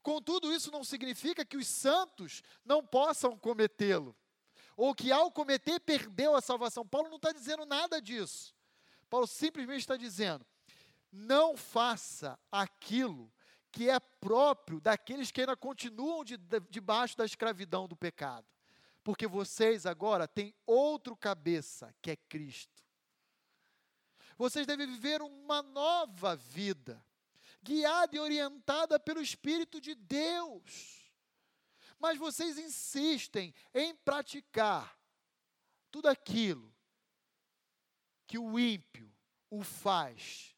Contudo, 0.00 0.52
isso 0.52 0.70
não 0.70 0.84
significa 0.84 1.44
que 1.44 1.56
os 1.56 1.66
santos 1.66 2.42
não 2.64 2.84
possam 2.84 3.36
cometê-lo, 3.36 4.16
ou 4.76 4.94
que 4.94 5.12
ao 5.12 5.30
cometer 5.30 5.80
perdeu 5.80 6.34
a 6.34 6.40
salvação. 6.40 6.86
Paulo 6.86 7.08
não 7.08 7.16
está 7.16 7.32
dizendo 7.32 7.64
nada 7.64 8.00
disso. 8.00 8.54
Paulo 9.08 9.26
simplesmente 9.26 9.80
está 9.80 9.96
dizendo: 9.96 10.46
não 11.10 11.56
faça 11.56 12.38
aquilo 12.50 13.32
que 13.72 13.88
é 13.88 13.98
próprio 13.98 14.80
daqueles 14.80 15.30
que 15.30 15.40
ainda 15.40 15.56
continuam 15.56 16.22
de, 16.22 16.36
de, 16.36 16.60
debaixo 16.68 17.16
da 17.16 17.24
escravidão 17.24 17.88
do 17.88 17.96
pecado. 17.96 18.46
Porque 19.02 19.26
vocês 19.26 19.86
agora 19.86 20.28
têm 20.28 20.54
outro 20.66 21.16
cabeça, 21.16 21.92
que 22.00 22.10
é 22.10 22.16
Cristo. 22.16 22.82
Vocês 24.36 24.66
devem 24.66 24.86
viver 24.86 25.22
uma 25.22 25.62
nova 25.62 26.36
vida 26.36 27.02
guiada 27.62 28.14
e 28.14 28.20
orientada 28.20 29.00
pelo 29.00 29.20
Espírito 29.20 29.80
de 29.80 29.94
Deus. 29.94 31.10
Mas 31.98 32.18
vocês 32.18 32.58
insistem 32.58 33.54
em 33.72 33.94
praticar 33.94 34.98
tudo 35.90 36.08
aquilo 36.08 36.72
que 38.26 38.38
o 38.38 38.58
ímpio 38.58 39.12
o 39.48 39.62
faz 39.62 40.56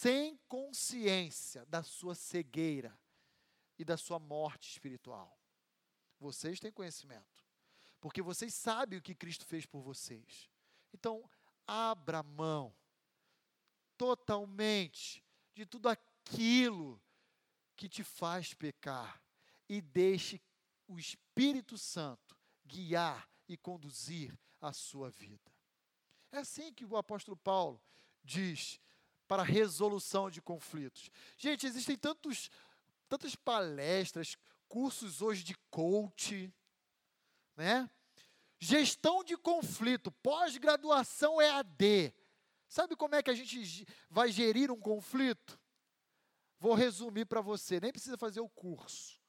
sem 0.00 0.38
consciência 0.48 1.66
da 1.66 1.82
sua 1.82 2.14
cegueira 2.14 2.98
e 3.78 3.84
da 3.84 3.98
sua 3.98 4.18
morte 4.18 4.70
espiritual. 4.70 5.38
Vocês 6.18 6.58
têm 6.58 6.72
conhecimento, 6.72 7.46
porque 8.00 8.22
vocês 8.22 8.54
sabem 8.54 8.98
o 8.98 9.02
que 9.02 9.14
Cristo 9.14 9.44
fez 9.44 9.66
por 9.66 9.82
vocês. 9.82 10.48
Então, 10.94 11.28
abra 11.66 12.22
mão 12.22 12.74
totalmente 13.98 15.22
de 15.54 15.66
tudo 15.66 15.90
aquilo 15.90 16.98
que 17.76 17.86
te 17.86 18.02
faz 18.02 18.54
pecar 18.54 19.22
e 19.68 19.82
deixe 19.82 20.40
o 20.88 20.98
Espírito 20.98 21.76
Santo 21.76 22.34
guiar 22.64 23.28
e 23.46 23.54
conduzir 23.54 24.34
a 24.62 24.72
sua 24.72 25.10
vida. 25.10 25.52
É 26.32 26.38
assim 26.38 26.72
que 26.72 26.86
o 26.86 26.96
apóstolo 26.96 27.36
Paulo 27.36 27.82
diz 28.24 28.80
para 29.30 29.44
resolução 29.44 30.28
de 30.28 30.42
conflitos. 30.42 31.08
Gente, 31.38 31.64
existem 31.64 31.96
tantos, 31.96 32.50
tantas 33.08 33.36
palestras, 33.36 34.36
cursos 34.68 35.22
hoje 35.22 35.44
de 35.44 35.54
coach, 35.70 36.52
né? 37.54 37.88
Gestão 38.58 39.22
de 39.22 39.36
conflito, 39.36 40.10
pós-graduação 40.10 41.40
EAD. 41.40 42.12
Sabe 42.66 42.96
como 42.96 43.14
é 43.14 43.22
que 43.22 43.30
a 43.30 43.34
gente 43.34 43.86
vai 44.10 44.32
gerir 44.32 44.68
um 44.68 44.80
conflito? 44.80 45.60
Vou 46.58 46.74
resumir 46.74 47.24
para 47.24 47.40
você, 47.40 47.78
nem 47.78 47.92
precisa 47.92 48.18
fazer 48.18 48.40
o 48.40 48.48
curso. 48.48 49.22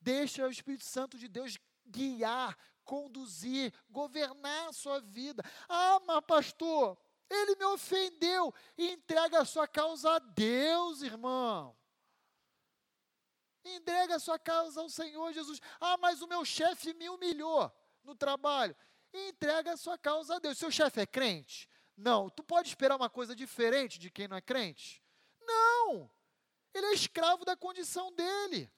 Deixa 0.00 0.48
o 0.48 0.50
Espírito 0.50 0.84
Santo 0.84 1.16
de 1.16 1.28
Deus 1.28 1.56
guiar, 1.86 2.58
conduzir, 2.84 3.72
governar 3.88 4.70
a 4.70 4.72
sua 4.72 5.00
vida. 5.00 5.44
Ah, 5.68 6.00
mas 6.04 6.24
pastor, 6.26 6.98
ele 7.28 7.56
me 7.56 7.64
ofendeu. 7.66 8.52
Entrega 8.76 9.40
a 9.40 9.44
sua 9.44 9.66
causa 9.66 10.12
a 10.12 10.18
Deus, 10.18 11.02
irmão. 11.02 11.76
Entrega 13.64 14.16
a 14.16 14.20
sua 14.20 14.38
causa 14.38 14.80
ao 14.80 14.88
Senhor 14.88 15.32
Jesus. 15.32 15.60
Ah, 15.80 15.96
mas 15.96 16.22
o 16.22 16.28
meu 16.28 16.44
chefe 16.44 16.94
me 16.94 17.08
humilhou 17.08 17.72
no 18.04 18.14
trabalho 18.14 18.76
entrega 19.12 19.72
a 19.72 19.76
sua 19.76 19.96
causa 19.96 20.36
a 20.36 20.38
Deus. 20.38 20.58
Seu 20.58 20.70
chefe 20.70 21.00
é 21.00 21.06
crente? 21.06 21.68
Não. 21.96 22.28
Tu 22.28 22.42
pode 22.42 22.68
esperar 22.68 22.96
uma 22.96 23.10
coisa 23.10 23.34
diferente 23.34 23.98
de 23.98 24.10
quem 24.10 24.28
não 24.28 24.36
é 24.36 24.40
crente? 24.40 25.02
Não. 25.40 26.10
Ele 26.74 26.86
é 26.86 26.94
escravo 26.94 27.44
da 27.44 27.56
condição 27.56 28.12
dele. 28.12 28.70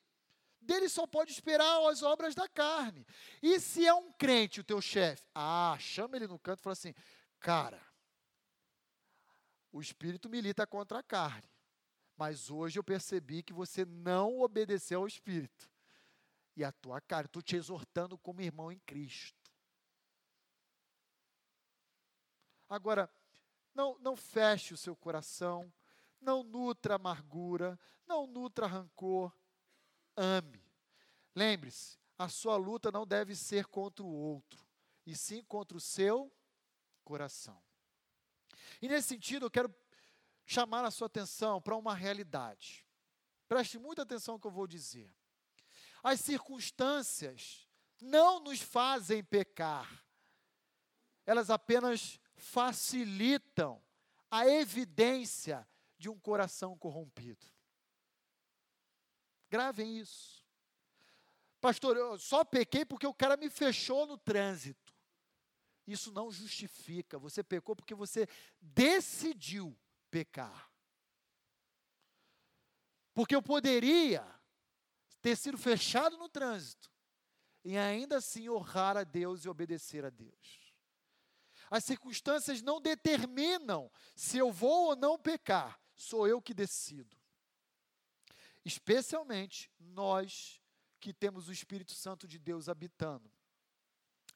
Dele 0.60 0.88
só 0.88 1.06
pode 1.06 1.32
esperar 1.32 1.88
as 1.88 2.02
obras 2.02 2.34
da 2.34 2.48
carne. 2.48 3.06
E 3.42 3.58
se 3.58 3.86
é 3.86 3.94
um 3.94 4.12
crente 4.12 4.60
o 4.60 4.64
teu 4.64 4.80
chefe? 4.80 5.24
Ah, 5.34 5.76
chama 5.80 6.16
ele 6.16 6.26
no 6.26 6.38
canto 6.38 6.60
e 6.60 6.62
fala 6.62 6.72
assim: 6.72 6.94
cara, 7.40 7.80
o 9.78 9.82
espírito 9.82 10.28
milita 10.28 10.66
contra 10.66 10.98
a 10.98 11.02
carne. 11.02 11.48
Mas 12.16 12.50
hoje 12.50 12.78
eu 12.78 12.84
percebi 12.84 13.42
que 13.42 13.52
você 13.52 13.84
não 13.84 14.40
obedeceu 14.40 15.00
ao 15.00 15.06
espírito. 15.06 15.70
E 16.56 16.64
a 16.64 16.72
tua 16.72 17.00
carne, 17.00 17.26
estou 17.26 17.40
te 17.40 17.54
exortando 17.54 18.18
como 18.18 18.40
irmão 18.40 18.72
em 18.72 18.78
Cristo. 18.80 19.52
Agora, 22.68 23.08
não, 23.72 23.96
não 24.00 24.16
feche 24.16 24.74
o 24.74 24.76
seu 24.76 24.96
coração, 24.96 25.72
não 26.20 26.42
nutra 26.42 26.96
amargura, 26.96 27.78
não 28.04 28.26
nutra 28.26 28.66
rancor, 28.66 29.32
ame. 30.16 30.66
Lembre-se, 31.36 31.96
a 32.18 32.28
sua 32.28 32.56
luta 32.56 32.90
não 32.90 33.06
deve 33.06 33.36
ser 33.36 33.66
contra 33.66 34.04
o 34.04 34.12
outro, 34.12 34.66
e 35.06 35.16
sim 35.16 35.44
contra 35.44 35.76
o 35.76 35.80
seu 35.80 36.32
coração. 37.04 37.67
E 38.80 38.88
nesse 38.88 39.08
sentido, 39.08 39.46
eu 39.46 39.50
quero 39.50 39.74
chamar 40.44 40.84
a 40.84 40.90
sua 40.90 41.06
atenção 41.06 41.60
para 41.60 41.76
uma 41.76 41.94
realidade. 41.94 42.86
Preste 43.46 43.78
muita 43.78 44.02
atenção 44.02 44.34
no 44.34 44.40
que 44.40 44.46
eu 44.46 44.50
vou 44.50 44.66
dizer. 44.66 45.14
As 46.02 46.20
circunstâncias 46.20 47.68
não 48.00 48.40
nos 48.40 48.60
fazem 48.60 49.22
pecar, 49.24 50.04
elas 51.26 51.50
apenas 51.50 52.18
facilitam 52.36 53.82
a 54.30 54.46
evidência 54.46 55.68
de 55.98 56.08
um 56.08 56.18
coração 56.18 56.78
corrompido. 56.78 57.44
Gravem 59.50 59.98
isso. 59.98 60.44
Pastor, 61.60 61.96
eu 61.96 62.18
só 62.18 62.44
pequei 62.44 62.84
porque 62.84 63.06
o 63.06 63.14
cara 63.14 63.36
me 63.36 63.50
fechou 63.50 64.06
no 64.06 64.16
trânsito. 64.16 64.87
Isso 65.88 66.12
não 66.12 66.30
justifica. 66.30 67.18
Você 67.18 67.42
pecou 67.42 67.74
porque 67.74 67.94
você 67.94 68.28
decidiu 68.60 69.74
pecar. 70.10 70.70
Porque 73.14 73.34
eu 73.34 73.42
poderia 73.42 74.22
ter 75.22 75.34
sido 75.34 75.56
fechado 75.56 76.18
no 76.18 76.28
trânsito 76.28 76.92
e 77.64 77.76
ainda 77.78 78.18
assim 78.18 78.50
honrar 78.50 78.98
a 78.98 79.02
Deus 79.02 79.44
e 79.44 79.48
obedecer 79.48 80.04
a 80.04 80.10
Deus. 80.10 80.74
As 81.70 81.84
circunstâncias 81.84 82.60
não 82.60 82.82
determinam 82.82 83.90
se 84.14 84.36
eu 84.36 84.52
vou 84.52 84.88
ou 84.88 84.96
não 84.96 85.18
pecar, 85.18 85.80
sou 85.96 86.28
eu 86.28 86.40
que 86.40 86.52
decido. 86.52 87.16
Especialmente 88.62 89.70
nós 89.78 90.60
que 91.00 91.14
temos 91.14 91.48
o 91.48 91.52
Espírito 91.52 91.94
Santo 91.94 92.28
de 92.28 92.38
Deus 92.38 92.68
habitando 92.68 93.32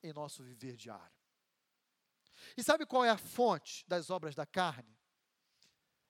em 0.02 0.14
nosso 0.14 0.42
viver 0.42 0.76
diário. 0.76 1.21
E 2.56 2.62
sabe 2.62 2.86
qual 2.86 3.04
é 3.04 3.10
a 3.10 3.18
fonte 3.18 3.84
das 3.88 4.10
obras 4.10 4.34
da 4.34 4.46
carne? 4.46 4.98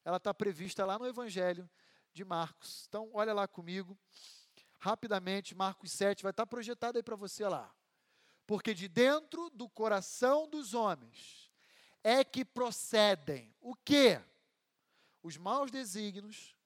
Ela 0.05 0.17
está 0.17 0.35
prevista 0.35 0.85
lá 0.85 0.99
no 0.99 1.07
Evangelho 1.07 1.71
de 2.13 2.25
Marcos. 2.25 2.87
Então, 2.89 3.11
olha 3.13 3.33
lá 3.33 3.47
comigo, 3.47 3.99
rapidamente, 4.79 5.55
Marcos 5.55 5.93
7, 5.93 6.23
vai 6.23 6.31
estar 6.31 6.45
tá 6.45 6.47
projetado 6.47 6.99
aí 6.99 7.03
para 7.03 7.17
você 7.17 7.47
lá. 7.47 7.73
Porque 8.47 8.75
de 8.75 8.89
dentro 8.89 9.49
do 9.51 9.69
coração 9.69 10.49
dos 10.49 10.75
homens 10.75 11.53
é 12.03 12.25
que 12.25 12.45
procedem 12.45 13.55
o 13.61 13.75
quê? 13.77 14.21
Os 15.23 15.37
maus 15.37 15.71
desígnios, 15.71 16.57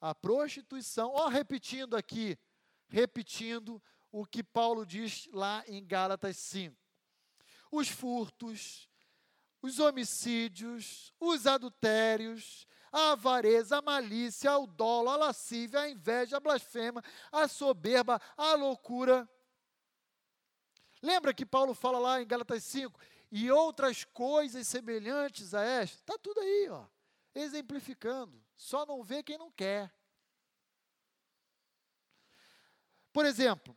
a 0.00 0.14
prostituição, 0.14 1.12
ó, 1.12 1.28
repetindo 1.28 1.94
aqui, 1.94 2.38
repetindo 2.88 3.82
o 4.10 4.24
que 4.24 4.42
Paulo 4.42 4.86
diz 4.86 5.28
lá 5.32 5.62
em 5.66 5.84
Gálatas 5.84 6.38
5. 6.38 6.74
Os 7.70 7.88
furtos, 7.88 8.88
os 9.60 9.78
homicídios, 9.78 11.12
os 11.18 11.46
adultérios, 11.46 12.66
a 12.92 13.12
avareza, 13.12 13.78
a 13.78 13.82
malícia, 13.82 14.56
o 14.58 14.66
dolo, 14.66 15.10
a 15.10 15.16
lascívia, 15.16 15.80
a 15.80 15.90
inveja, 15.90 16.36
a 16.36 16.40
blasfema, 16.40 17.02
a 17.30 17.46
soberba, 17.48 18.20
a 18.36 18.54
loucura. 18.54 19.28
Lembra 21.02 21.34
que 21.34 21.46
Paulo 21.46 21.74
fala 21.74 21.98
lá 21.98 22.22
em 22.22 22.26
Gálatas 22.26 22.64
5? 22.64 22.98
E 23.30 23.50
outras 23.50 24.04
coisas 24.04 24.66
semelhantes 24.66 25.54
a 25.54 25.62
esta? 25.62 25.96
Está 25.96 26.18
tudo 26.18 26.40
aí, 26.40 26.68
ó, 26.70 26.86
exemplificando. 27.34 28.42
Só 28.56 28.86
não 28.86 29.02
vê 29.02 29.22
quem 29.22 29.38
não 29.38 29.50
quer. 29.50 29.92
Por 33.12 33.26
exemplo, 33.26 33.76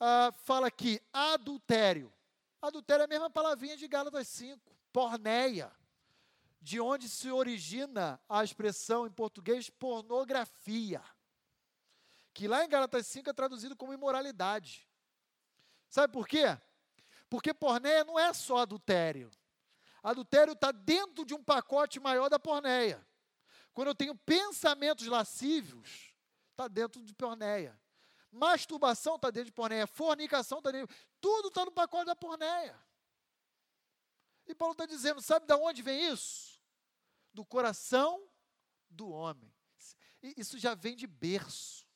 uh, 0.00 0.32
fala 0.44 0.66
aqui 0.68 1.00
adultério. 1.12 2.13
Adultério 2.66 3.02
é 3.02 3.04
a 3.04 3.08
mesma 3.08 3.28
palavrinha 3.28 3.76
de 3.76 3.86
Gálatas 3.86 4.26
5. 4.28 4.74
Porneia. 4.90 5.70
De 6.62 6.80
onde 6.80 7.10
se 7.10 7.30
origina 7.30 8.18
a 8.26 8.42
expressão 8.42 9.06
em 9.06 9.10
português 9.10 9.68
pornografia. 9.68 11.02
Que 12.32 12.48
lá 12.48 12.64
em 12.64 12.68
Gálatas 12.68 13.06
5 13.06 13.28
é 13.28 13.32
traduzido 13.34 13.76
como 13.76 13.92
imoralidade. 13.92 14.88
Sabe 15.90 16.10
por 16.12 16.26
quê? 16.26 16.58
Porque 17.28 17.52
pornéia 17.52 18.02
não 18.02 18.18
é 18.18 18.32
só 18.32 18.58
adultério. 18.58 19.30
Adultério 20.02 20.54
está 20.54 20.72
dentro 20.72 21.24
de 21.24 21.34
um 21.34 21.44
pacote 21.44 22.00
maior 22.00 22.30
da 22.30 22.38
pornéia. 22.38 23.06
Quando 23.74 23.88
eu 23.88 23.94
tenho 23.94 24.14
pensamentos 24.14 25.06
lascívios, 25.06 26.14
está 26.50 26.66
dentro 26.66 27.02
de 27.02 27.12
pornéia. 27.14 27.78
Masturbação 28.34 29.14
está 29.14 29.30
dentro 29.30 29.46
de 29.46 29.52
pornéia. 29.52 29.86
Fornicação 29.86 30.58
está 30.58 30.72
dentro. 30.72 30.94
Tudo 31.20 31.48
está 31.48 31.64
no 31.64 31.70
pacote 31.70 32.06
da 32.06 32.16
pornéia. 32.16 32.76
E 34.44 34.54
Paulo 34.54 34.72
está 34.72 34.86
dizendo: 34.86 35.22
sabe 35.22 35.46
de 35.46 35.54
onde 35.54 35.82
vem 35.82 36.12
isso? 36.12 36.60
Do 37.32 37.44
coração 37.44 38.28
do 38.90 39.08
homem. 39.08 39.54
Isso 40.36 40.58
já 40.58 40.74
vem 40.74 40.96
de 40.96 41.06
berço. 41.06 41.86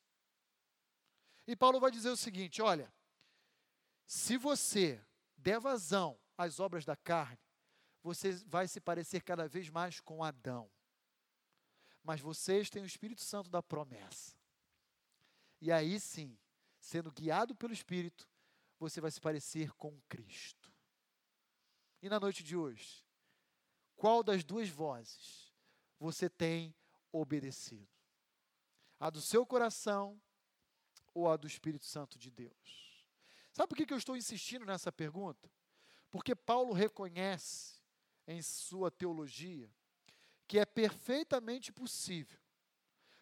E 1.44 1.56
Paulo 1.56 1.80
vai 1.80 1.90
dizer 1.90 2.10
o 2.10 2.16
seguinte: 2.16 2.62
olha, 2.62 2.92
se 4.06 4.36
você 4.36 5.04
der 5.36 5.58
vazão 5.58 6.18
às 6.36 6.60
obras 6.60 6.84
da 6.84 6.94
carne, 6.94 7.38
você 8.00 8.32
vai 8.46 8.68
se 8.68 8.80
parecer 8.80 9.22
cada 9.22 9.48
vez 9.48 9.68
mais 9.68 9.98
com 9.98 10.22
Adão. 10.22 10.70
Mas 12.04 12.20
vocês 12.20 12.70
têm 12.70 12.82
o 12.82 12.86
Espírito 12.86 13.22
Santo 13.22 13.50
da 13.50 13.60
promessa. 13.60 14.37
E 15.60 15.72
aí 15.72 15.98
sim, 15.98 16.38
sendo 16.78 17.10
guiado 17.10 17.54
pelo 17.54 17.72
Espírito, 17.72 18.28
você 18.78 19.00
vai 19.00 19.10
se 19.10 19.20
parecer 19.20 19.72
com 19.72 20.00
Cristo. 20.08 20.72
E 22.00 22.08
na 22.08 22.20
noite 22.20 22.44
de 22.44 22.56
hoje, 22.56 23.04
qual 23.96 24.22
das 24.22 24.44
duas 24.44 24.68
vozes 24.68 25.52
você 25.98 26.30
tem 26.30 26.74
obedecido? 27.10 27.88
A 29.00 29.10
do 29.10 29.20
seu 29.20 29.44
coração 29.44 30.20
ou 31.12 31.28
a 31.30 31.36
do 31.36 31.46
Espírito 31.46 31.84
Santo 31.84 32.18
de 32.18 32.30
Deus? 32.30 33.04
Sabe 33.52 33.68
por 33.68 33.76
que, 33.76 33.92
eu 33.92 33.98
estou 33.98 34.16
insistindo 34.16 34.64
nessa 34.64 34.92
pergunta? 34.92 35.50
Porque 36.10 36.34
Paulo 36.34 36.72
reconhece 36.72 37.80
em 38.26 38.40
sua 38.40 38.90
teologia 38.90 39.68
que 40.46 40.58
é 40.58 40.64
perfeitamente 40.64 41.72
possível 41.72 42.38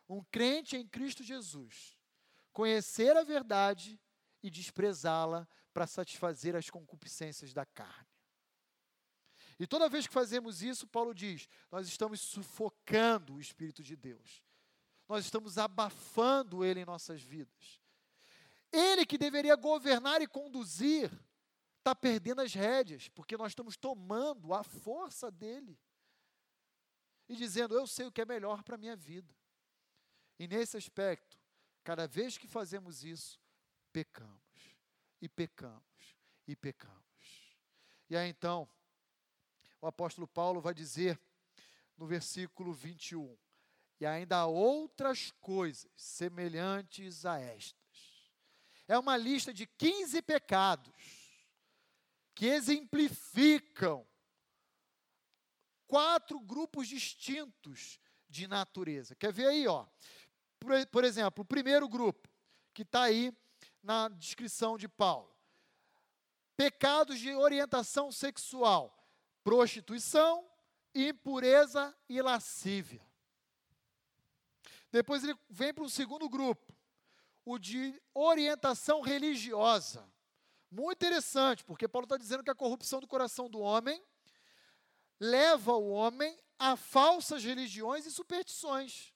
um 0.08 0.22
crente 0.22 0.76
em 0.76 0.86
Cristo 0.86 1.24
Jesus 1.24 1.95
conhecer 2.56 3.14
a 3.14 3.22
verdade 3.22 4.00
e 4.42 4.48
desprezá-la 4.48 5.46
para 5.74 5.86
satisfazer 5.86 6.56
as 6.56 6.70
concupiscências 6.70 7.52
da 7.52 7.66
carne. 7.66 8.08
E 9.58 9.66
toda 9.66 9.90
vez 9.90 10.06
que 10.06 10.14
fazemos 10.14 10.62
isso, 10.62 10.86
Paulo 10.86 11.14
diz, 11.14 11.50
nós 11.70 11.86
estamos 11.86 12.18
sufocando 12.18 13.34
o 13.34 13.40
Espírito 13.42 13.82
de 13.82 13.94
Deus. 13.94 14.42
Nós 15.06 15.26
estamos 15.26 15.58
abafando 15.58 16.64
ele 16.64 16.80
em 16.80 16.86
nossas 16.86 17.20
vidas. 17.20 17.78
Ele 18.72 19.04
que 19.04 19.18
deveria 19.18 19.54
governar 19.54 20.22
e 20.22 20.26
conduzir, 20.26 21.12
está 21.76 21.94
perdendo 21.94 22.40
as 22.40 22.54
rédeas, 22.54 23.06
porque 23.10 23.36
nós 23.36 23.48
estamos 23.48 23.76
tomando 23.76 24.54
a 24.54 24.64
força 24.64 25.30
dele 25.30 25.78
e 27.28 27.36
dizendo: 27.36 27.74
Eu 27.74 27.86
sei 27.86 28.06
o 28.06 28.12
que 28.12 28.22
é 28.22 28.24
melhor 28.24 28.62
para 28.62 28.76
a 28.76 28.78
minha 28.78 28.96
vida. 28.96 29.36
E 30.38 30.48
nesse 30.48 30.78
aspecto, 30.78 31.38
cada 31.86 32.06
vez 32.08 32.36
que 32.36 32.48
fazemos 32.48 33.04
isso, 33.04 33.40
pecamos, 33.92 34.42
e 35.22 35.28
pecamos, 35.28 36.16
e 36.44 36.56
pecamos. 36.56 36.96
E 38.10 38.16
aí 38.16 38.28
então, 38.28 38.68
o 39.80 39.86
apóstolo 39.86 40.26
Paulo 40.26 40.60
vai 40.60 40.74
dizer 40.74 41.16
no 41.96 42.04
versículo 42.04 42.74
21, 42.74 43.38
e 44.00 44.04
ainda 44.04 44.38
há 44.38 44.46
outras 44.46 45.30
coisas 45.40 45.88
semelhantes 45.94 47.24
a 47.24 47.38
esta 47.38 47.86
é 48.88 48.98
uma 48.98 49.16
lista 49.16 49.52
de 49.52 49.66
15 49.66 50.22
pecados 50.22 50.94
que 52.34 52.46
exemplificam 52.46 54.06
quatro 55.86 56.38
grupos 56.40 56.88
distintos 56.88 57.98
de 58.28 58.46
natureza. 58.46 59.14
Quer 59.14 59.32
ver 59.32 59.46
aí, 59.48 59.66
ó? 59.66 59.86
Por, 60.66 60.86
por 60.86 61.04
exemplo, 61.04 61.42
o 61.42 61.46
primeiro 61.46 61.88
grupo, 61.88 62.28
que 62.74 62.82
está 62.82 63.04
aí 63.04 63.32
na 63.80 64.08
descrição 64.08 64.76
de 64.76 64.88
Paulo. 64.88 65.32
Pecados 66.56 67.20
de 67.20 67.32
orientação 67.32 68.10
sexual, 68.10 68.92
prostituição, 69.44 70.44
impureza 70.92 71.96
e 72.08 72.20
lascívia. 72.20 73.00
Depois 74.90 75.22
ele 75.22 75.38
vem 75.48 75.72
para 75.72 75.84
um 75.84 75.88
segundo 75.88 76.28
grupo, 76.28 76.74
o 77.44 77.58
de 77.58 78.02
orientação 78.12 79.02
religiosa. 79.02 80.04
Muito 80.68 80.96
interessante, 80.96 81.62
porque 81.64 81.86
Paulo 81.86 82.06
está 82.06 82.16
dizendo 82.16 82.42
que 82.42 82.50
a 82.50 82.56
corrupção 82.56 82.98
do 82.98 83.06
coração 83.06 83.48
do 83.48 83.60
homem 83.60 84.02
leva 85.20 85.74
o 85.74 85.90
homem 85.90 86.36
a 86.58 86.74
falsas 86.74 87.44
religiões 87.44 88.04
e 88.04 88.10
superstições. 88.10 89.14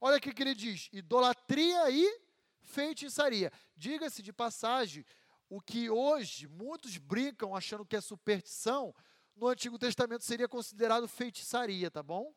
Olha 0.00 0.16
o 0.16 0.20
que 0.20 0.42
ele 0.42 0.54
diz: 0.54 0.88
idolatria 0.92 1.90
e 1.90 2.20
feitiçaria. 2.60 3.52
Diga-se 3.76 4.22
de 4.22 4.32
passagem, 4.32 5.04
o 5.48 5.60
que 5.60 5.88
hoje 5.88 6.46
muitos 6.46 6.96
brincam 6.98 7.56
achando 7.56 7.84
que 7.84 7.96
é 7.96 8.00
superstição, 8.00 8.94
no 9.34 9.48
Antigo 9.48 9.78
Testamento 9.78 10.24
seria 10.24 10.48
considerado 10.48 11.06
feitiçaria, 11.08 11.90
tá 11.90 12.02
bom? 12.02 12.34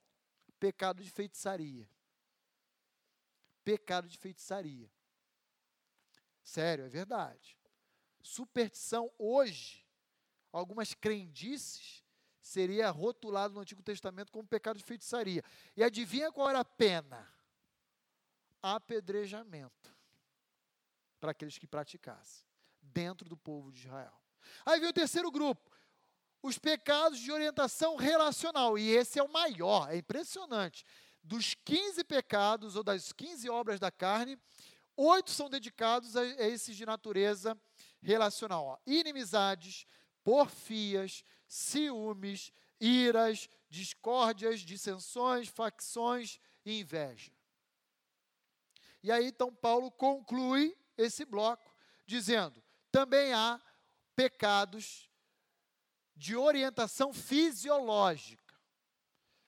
Pecado 0.59 1.03
de 1.03 1.09
feitiçaria. 1.09 1.89
Pecado 3.63 4.07
de 4.07 4.17
feitiçaria. 4.17 4.89
Sério, 6.43 6.85
é 6.85 6.89
verdade. 6.89 7.57
Superstição 8.21 9.11
hoje, 9.17 9.85
algumas 10.51 10.93
crendices, 10.93 12.03
seria 12.39 12.89
rotulado 12.89 13.53
no 13.53 13.61
Antigo 13.61 13.81
Testamento 13.83 14.31
como 14.31 14.47
pecado 14.47 14.77
de 14.77 14.83
feitiçaria. 14.83 15.43
E 15.75 15.83
adivinha 15.83 16.31
qual 16.31 16.49
era 16.49 16.59
a 16.59 16.65
pena? 16.65 17.27
Apedrejamento 18.61 19.95
para 21.19 21.31
aqueles 21.31 21.57
que 21.57 21.67
praticassem 21.67 22.43
dentro 22.81 23.29
do 23.29 23.37
povo 23.37 23.71
de 23.71 23.79
Israel. 23.79 24.13
Aí 24.65 24.79
vem 24.79 24.89
o 24.89 24.93
terceiro 24.93 25.31
grupo, 25.31 25.71
os 26.41 26.57
pecados 26.57 27.19
de 27.19 27.31
orientação 27.31 27.95
relacional, 27.95 28.77
e 28.77 28.89
esse 28.89 29.19
é 29.19 29.23
o 29.23 29.31
maior, 29.31 29.91
é 29.91 29.97
impressionante. 29.97 30.83
Dos 31.23 31.53
15 31.53 32.03
pecados 32.03 32.75
ou 32.75 32.83
das 32.83 33.13
15 33.13 33.47
obras 33.49 33.79
da 33.79 33.91
carne, 33.91 34.39
oito 34.97 35.29
são 35.29 35.49
dedicados 35.49 36.15
a, 36.15 36.21
a 36.21 36.47
esses 36.47 36.75
de 36.75 36.85
natureza 36.85 37.55
relacional. 38.01 38.65
Ó. 38.65 38.77
Inimizades, 38.87 39.85
porfias, 40.23 41.23
ciúmes, 41.47 42.51
iras, 42.79 43.47
discórdias, 43.69 44.61
dissensões, 44.61 45.47
facções 45.47 46.39
e 46.65 46.79
inveja. 46.79 47.31
E 49.03 49.11
aí 49.11 49.27
então 49.27 49.53
Paulo 49.53 49.91
conclui 49.91 50.77
esse 50.97 51.25
bloco 51.25 51.73
dizendo: 52.05 52.63
também 52.91 53.33
há 53.33 53.59
pecados 54.15 55.09
de 56.15 56.35
orientação 56.35 57.11
fisiológica. 57.13 58.41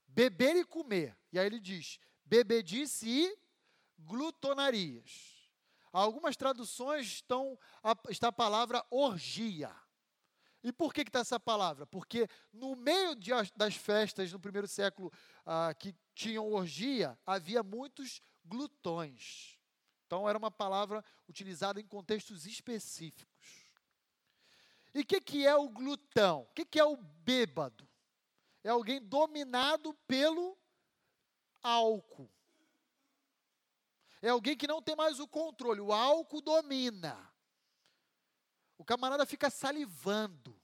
Beber 0.07 0.55
e 0.55 0.65
comer. 0.65 1.17
E 1.31 1.39
aí 1.39 1.45
ele 1.45 1.59
diz: 1.59 1.99
bebedice 2.25 3.07
e 3.07 3.37
glutonarias. 3.99 5.33
Algumas 5.91 6.35
traduções 6.35 7.05
estão 7.05 7.57
a, 7.83 7.95
está 8.09 8.29
a 8.29 8.31
palavra 8.31 8.83
orgia. 8.89 9.71
E 10.63 10.71
por 10.71 10.93
que 10.93 11.01
está 11.01 11.19
essa 11.19 11.39
palavra? 11.39 11.85
Porque 11.85 12.27
no 12.51 12.75
meio 12.75 13.15
de, 13.15 13.31
das 13.55 13.75
festas 13.75 14.31
no 14.31 14.39
primeiro 14.39 14.67
século 14.67 15.11
ah, 15.45 15.73
que 15.77 15.93
tinham 16.15 16.51
orgia, 16.51 17.19
havia 17.25 17.61
muitos 17.61 18.21
glutões. 18.45 19.59
Então 20.05 20.27
era 20.27 20.37
uma 20.37 20.51
palavra 20.51 21.03
utilizada 21.27 21.79
em 21.79 21.87
contextos 21.87 22.45
específicos. 22.45 23.67
E 24.93 25.01
o 25.01 25.05
que, 25.05 25.19
que 25.19 25.45
é 25.45 25.55
o 25.55 25.69
glutão? 25.69 26.41
O 26.41 26.53
que, 26.53 26.65
que 26.65 26.79
é 26.79 26.85
o 26.85 26.95
bêbado? 26.97 27.87
É 28.63 28.69
alguém 28.69 29.01
dominado 29.01 29.93
pelo 30.07 30.57
álcool. 31.61 32.31
É 34.21 34.29
alguém 34.29 34.55
que 34.55 34.67
não 34.67 34.81
tem 34.81 34.95
mais 34.95 35.19
o 35.19 35.27
controle, 35.27 35.81
o 35.81 35.91
álcool 35.91 36.41
domina. 36.41 37.33
O 38.77 38.85
camarada 38.85 39.25
fica 39.25 39.49
salivando. 39.49 40.62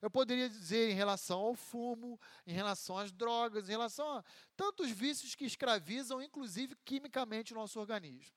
Eu 0.00 0.10
poderia 0.10 0.48
dizer 0.48 0.90
em 0.90 0.94
relação 0.94 1.40
ao 1.40 1.54
fumo, 1.54 2.20
em 2.46 2.52
relação 2.52 2.98
às 2.98 3.10
drogas, 3.10 3.68
em 3.68 3.72
relação 3.72 4.18
a 4.18 4.24
tantos 4.56 4.90
vícios 4.90 5.34
que 5.34 5.44
escravizam, 5.44 6.22
inclusive 6.22 6.76
quimicamente, 6.84 7.52
o 7.52 7.56
nosso 7.56 7.80
organismo. 7.80 8.34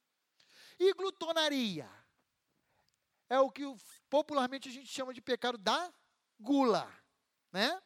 E 0.79 0.93
glutonaria 0.93 1.89
é 3.29 3.39
o 3.39 3.51
que 3.51 3.63
popularmente 4.09 4.69
a 4.69 4.71
gente 4.71 4.87
chama 4.87 5.13
de 5.13 5.21
pecado 5.21 5.57
da 5.57 5.93
gula, 6.39 6.89
né? 7.51 7.81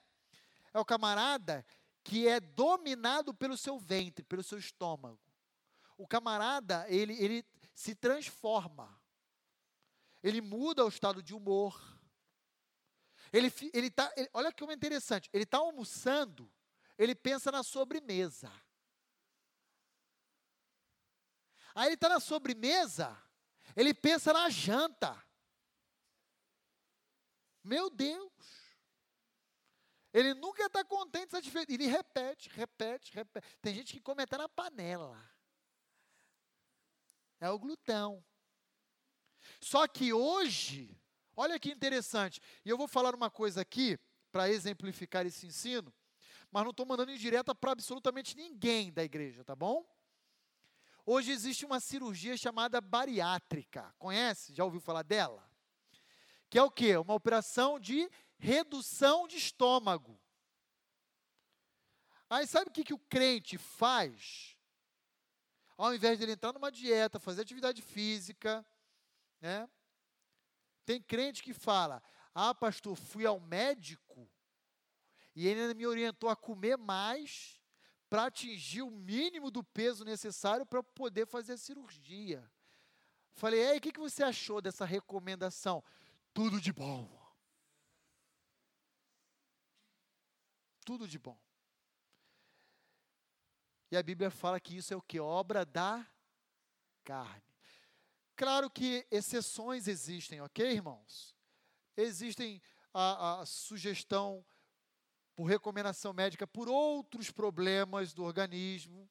É 0.74 0.80
o 0.80 0.86
camarada 0.86 1.66
que 2.04 2.28
é 2.28 2.40
dominado 2.40 3.34
pelo 3.34 3.58
seu 3.58 3.80
ventre, 3.80 4.24
pelo 4.24 4.44
seu 4.44 4.58
estômago. 4.58 5.20
O 5.98 6.08
camarada, 6.08 6.86
ele, 6.90 7.14
ele 7.14 7.46
se 7.74 7.96
transforma. 7.96 9.02
Ele 10.22 10.42
muda 10.42 10.86
o 10.86 10.90
estado 10.90 11.22
de 11.22 11.34
humor. 11.34 11.80
Ele, 13.34 13.52
ele 13.74 13.90
tá, 13.90 14.14
ele, 14.16 14.30
olha 14.32 14.54
que 14.54 14.64
é 14.64 14.72
interessante. 14.72 15.28
Ele 15.34 15.44
está 15.44 15.58
almoçando, 15.58 16.50
ele 16.96 17.16
pensa 17.16 17.52
na 17.52 17.64
sobremesa. 17.64 18.52
Aí 21.74 21.88
ele 21.88 21.96
está 21.96 22.08
na 22.08 22.20
sobremesa, 22.20 23.20
ele 23.76 23.92
pensa 23.92 24.32
na 24.32 24.48
janta. 24.52 25.20
Meu 27.64 27.90
Deus! 27.90 28.32
Ele 30.14 30.36
nunca 30.36 30.68
está 30.68 30.86
contente, 30.86 31.32
satisfeito. 31.32 31.72
Ele 31.72 31.88
repete, 31.88 32.50
repete, 32.50 33.12
repete. 33.16 33.58
Tem 33.60 33.74
gente 33.74 33.94
que 33.94 34.00
come 34.00 34.22
até 34.22 34.38
na 34.38 34.48
panela. 34.48 35.20
É 37.40 37.50
o 37.50 37.58
glutão. 37.58 38.24
Só 39.60 39.88
que 39.88 40.14
hoje, 40.14 41.03
olha 41.36 41.60
que 41.60 41.72
interessante, 41.72 42.42
e 42.64 42.70
eu 42.70 42.78
vou 42.78 42.88
falar 42.88 43.16
uma 43.16 43.30
coisa 43.30 43.62
aqui, 43.62 43.98
para 44.34 44.50
exemplificar 44.50 45.26
esse 45.28 45.46
ensino, 45.46 45.94
mas 46.52 46.64
não 46.64 46.72
estou 46.72 46.86
mandando 46.86 47.12
indireta 47.12 47.54
para 47.54 47.72
absolutamente 47.72 48.36
ninguém 48.36 48.92
da 48.92 49.04
igreja, 49.04 49.44
tá 49.44 49.56
bom? 49.56 49.86
Hoje 51.06 51.32
existe 51.32 51.66
uma 51.66 51.80
cirurgia 51.80 52.36
chamada 52.36 52.82
bariátrica. 52.82 53.94
Conhece? 54.00 54.54
Já 54.54 54.64
ouviu 54.64 54.80
falar 54.80 55.04
dela? 55.04 55.48
Que 56.50 56.58
é 56.58 56.64
o 56.64 56.72
quê? 56.72 56.98
Uma 56.98 57.14
operação 57.14 57.80
de 57.80 58.10
redução 58.38 59.28
de 59.28 59.38
estômago. 59.38 60.20
Aí 62.30 62.48
sabe 62.48 62.70
o 62.70 62.74
que, 62.74 62.84
que 62.84 62.94
o 62.94 63.00
crente 63.00 63.58
faz? 63.58 64.58
Ao 65.78 65.94
invés 65.94 66.18
de 66.18 66.26
ele 66.26 66.32
entrar 66.32 66.54
numa 66.54 66.72
dieta, 66.72 67.20
fazer 67.20 67.42
atividade 67.42 67.82
física, 67.82 68.66
né? 69.42 69.70
Tem 70.86 71.02
crente 71.02 71.42
que 71.44 71.54
fala: 71.54 72.02
Ah, 72.34 72.54
pastor, 72.54 72.96
fui 72.96 73.26
ao 73.26 73.40
médico 73.40 74.30
e 75.36 75.48
ele 75.48 75.74
me 75.74 75.88
orientou 75.88 76.30
a 76.30 76.36
comer 76.36 76.78
mais 76.78 77.62
para 78.10 78.26
atingir 78.26 78.84
o 78.84 78.92
mínimo 78.92 79.50
do 79.50 79.64
peso 79.64 80.06
necessário 80.06 80.66
para 80.66 80.84
poder 80.84 81.26
fazer 81.26 81.54
a 81.54 81.58
cirurgia. 81.58 82.52
Falei, 83.34 83.60
ei, 83.60 83.78
o 83.78 83.82
que, 83.82 83.92
que 83.92 84.00
você 84.00 84.24
achou 84.24 84.62
dessa 84.62 84.86
recomendação? 84.86 85.84
Tudo 86.32 86.62
de 86.62 86.72
bom. 86.72 87.10
Tudo 90.86 91.08
de 91.08 91.18
bom. 91.18 91.40
E 93.90 93.98
a 93.98 94.04
Bíblia 94.04 94.30
fala 94.30 94.60
que 94.60 94.78
isso 94.78 94.94
é 94.94 94.98
o 94.98 95.02
que? 95.02 95.20
Obra 95.20 95.66
da 95.66 96.08
carne. 97.04 97.53
Claro 98.36 98.70
que 98.70 99.06
exceções 99.12 99.88
existem, 99.88 100.42
ok, 100.42 100.72
irmãos? 100.72 101.36
Existem 101.96 102.62
a, 102.94 103.42
a 103.42 103.46
sugestão 103.46 104.44
por 105.36 105.46
recomendação 105.46 106.14
médica, 106.14 106.48
por 106.48 106.68
outros 106.68 107.32
problemas 107.32 108.14
do 108.14 108.24
organismo. 108.24 109.10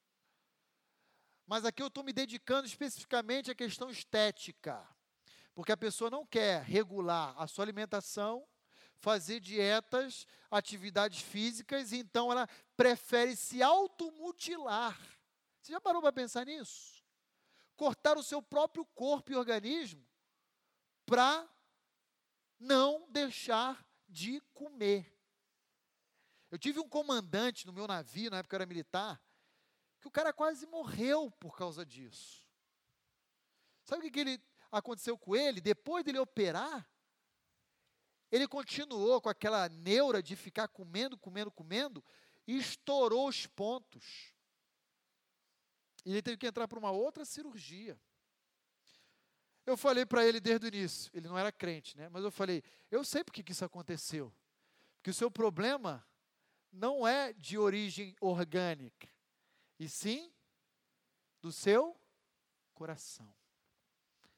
Mas 1.45 1.65
aqui 1.65 1.81
eu 1.81 1.87
estou 1.87 2.03
me 2.03 2.13
dedicando 2.13 2.67
especificamente 2.67 3.51
à 3.51 3.55
questão 3.55 3.89
estética, 3.89 4.81
porque 5.53 5.71
a 5.71 5.77
pessoa 5.77 6.09
não 6.09 6.25
quer 6.25 6.63
regular 6.63 7.33
a 7.37 7.47
sua 7.47 7.65
alimentação, 7.65 8.47
fazer 8.97 9.39
dietas, 9.41 10.25
atividades 10.49 11.21
físicas, 11.21 11.91
então 11.91 12.31
ela 12.31 12.47
prefere 12.77 13.35
se 13.35 13.61
automutilar. 13.61 14.97
Você 15.61 15.73
já 15.73 15.81
parou 15.81 16.01
para 16.01 16.13
pensar 16.13 16.45
nisso? 16.45 16.92
Cortar 17.83 18.17
o 18.17 18.23
seu 18.23 18.41
próprio 18.41 18.85
corpo 18.95 19.33
e 19.33 19.35
organismo 19.35 20.07
para 21.05 21.45
não 22.57 23.11
deixar 23.11 23.85
de 24.07 24.39
comer. 24.53 25.13
Eu 26.49 26.57
tive 26.57 26.79
um 26.79 26.87
comandante 26.87 27.67
no 27.67 27.73
meu 27.73 27.85
navio, 27.85 28.31
na 28.31 28.37
época 28.37 28.55
eu 28.55 28.59
era 28.59 28.65
militar, 28.65 29.21
que 29.99 30.07
o 30.07 30.11
cara 30.11 30.31
quase 30.31 30.65
morreu 30.65 31.29
por 31.29 31.57
causa 31.57 31.85
disso. 31.85 32.47
Sabe 33.83 34.07
o 34.07 34.09
que, 34.09 34.17
ele, 34.17 34.41
aconteceu 34.71 35.17
com 35.17 35.35
ele? 35.35 35.59
Depois 35.59 36.05
dele 36.05 36.19
operar, 36.19 36.89
ele 38.31 38.47
continuou 38.47 39.19
com 39.19 39.27
aquela 39.27 39.67
neura 39.67 40.23
de 40.23 40.37
ficar 40.37 40.69
comendo, 40.69 41.17
comendo, 41.17 41.51
comendo, 41.51 42.01
e 42.47 42.55
estourou 42.57 43.27
os 43.27 43.45
pontos. 43.45 44.32
E 46.05 46.11
ele 46.11 46.21
teve 46.21 46.37
que 46.37 46.47
entrar 46.47 46.67
para 46.67 46.79
uma 46.79 46.91
outra 46.91 47.25
cirurgia. 47.25 47.99
Eu 49.65 49.77
falei 49.77 50.05
para 50.05 50.25
ele 50.25 50.39
desde 50.39 50.65
o 50.65 50.67
início, 50.67 51.09
ele 51.13 51.27
não 51.27 51.37
era 51.37 51.51
crente, 51.51 51.95
né? 51.97 52.09
Mas 52.09 52.23
eu 52.23 52.31
falei, 52.31 52.61
eu 52.91 53.03
sei 53.03 53.23
porque 53.23 53.41
que 53.41 53.53
isso 53.53 53.63
aconteceu. 53.63 54.33
Porque 54.95 55.09
o 55.09 55.13
seu 55.13 55.31
problema 55.31 56.05
não 56.71 57.07
é 57.07 57.31
de 57.33 57.57
origem 57.57 58.15
orgânica, 58.19 59.07
e 59.79 59.87
sim 59.87 60.33
do 61.41 61.51
seu 61.51 61.97
coração. 62.73 63.33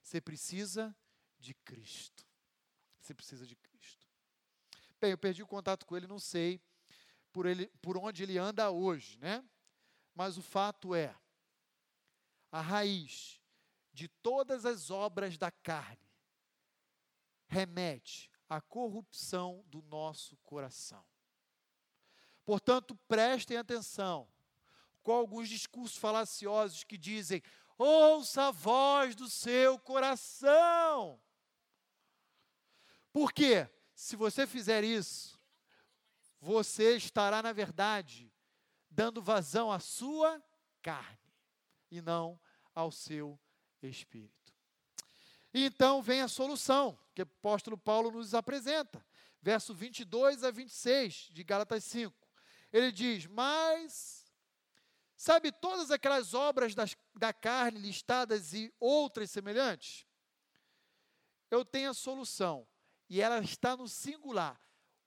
Você 0.02 0.22
precisa 0.22 0.96
de 1.40 1.54
Cristo. 1.54 2.26
Você 3.00 3.14
precisa 3.14 3.46
de 3.46 3.56
Cristo. 3.56 4.08
Bem, 5.00 5.12
eu 5.12 5.18
perdi 5.18 5.42
o 5.42 5.48
contato 5.48 5.86
com 5.86 5.96
ele, 5.96 6.08
não 6.08 6.20
sei 6.20 6.62
por, 7.32 7.46
ele, 7.46 7.68
por 7.82 7.98
onde 7.98 8.24
ele 8.24 8.38
anda 8.38 8.72
hoje, 8.72 9.18
né? 9.20 9.44
Mas 10.14 10.38
o 10.38 10.42
fato 10.42 10.96
é, 10.96 11.16
a 12.56 12.62
raiz 12.62 13.42
de 13.92 14.08
todas 14.08 14.66
as 14.66 14.90
obras 14.90 15.38
da 15.38 15.52
carne 15.52 16.10
remete 17.48 18.32
à 18.48 18.62
corrupção 18.62 19.66
do 19.68 19.82
nosso 19.82 20.38
coração. 20.38 21.06
Portanto, 22.46 22.96
prestem 23.10 23.58
atenção 23.58 24.32
com 25.04 25.12
alguns 25.12 25.50
discursos 25.50 25.98
falaciosos 25.98 26.86
que 26.86 26.98
dizem: 26.98 27.44
ouça 27.78 28.48
a 28.48 28.52
voz 28.52 29.16
do 29.16 29.30
seu 29.30 29.78
coração. 29.78 31.22
Por 33.12 33.34
quê? 33.34 33.70
Se 33.94 34.16
você 34.16 34.48
fizer 34.48 34.82
isso, 34.82 35.38
você 36.40 36.96
estará, 36.96 37.44
na 37.44 37.52
verdade, 37.52 38.34
dando 38.90 39.22
vazão 39.22 39.70
à 39.70 39.80
sua 39.82 40.42
carne 40.82 41.20
e 41.92 42.00
não 42.00 42.40
ao 42.76 42.92
seu 42.92 43.40
espírito. 43.82 44.54
Então 45.54 46.02
vem 46.02 46.22
a 46.22 46.28
solução 46.28 47.00
que 47.16 47.22
o 47.22 47.24
apóstolo 47.24 47.78
Paulo 47.78 48.12
nos 48.12 48.34
apresenta, 48.34 49.04
verso 49.42 49.74
22 49.74 50.44
a 50.44 50.52
26 50.52 51.30
de 51.32 51.44
Gálatas 51.46 51.86
5. 51.86 52.14
Ele 52.74 52.92
diz: 52.92 53.26
Mas, 53.28 54.26
sabe 55.16 55.54
todas 55.54 55.92
aquelas 55.92 56.34
obras 56.34 56.76
das, 56.76 56.98
da 57.16 57.32
carne 57.32 57.80
listadas 57.80 58.54
e 58.54 58.74
outras 58.82 59.32
semelhantes? 59.32 60.06
Eu 61.50 61.64
tenho 61.64 61.92
a 61.92 61.94
solução, 61.94 62.68
e 63.10 63.22
ela 63.22 63.40
está 63.40 63.78
no 63.78 63.88
singular. 63.88 64.60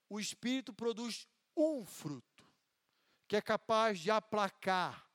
O 0.08 0.18
Espírito 0.18 0.72
produz 0.72 1.28
um 1.54 1.84
fruto, 1.84 2.46
que 3.26 3.36
é 3.36 3.42
capaz 3.42 3.98
de 3.98 4.10
aplacar 4.10 5.06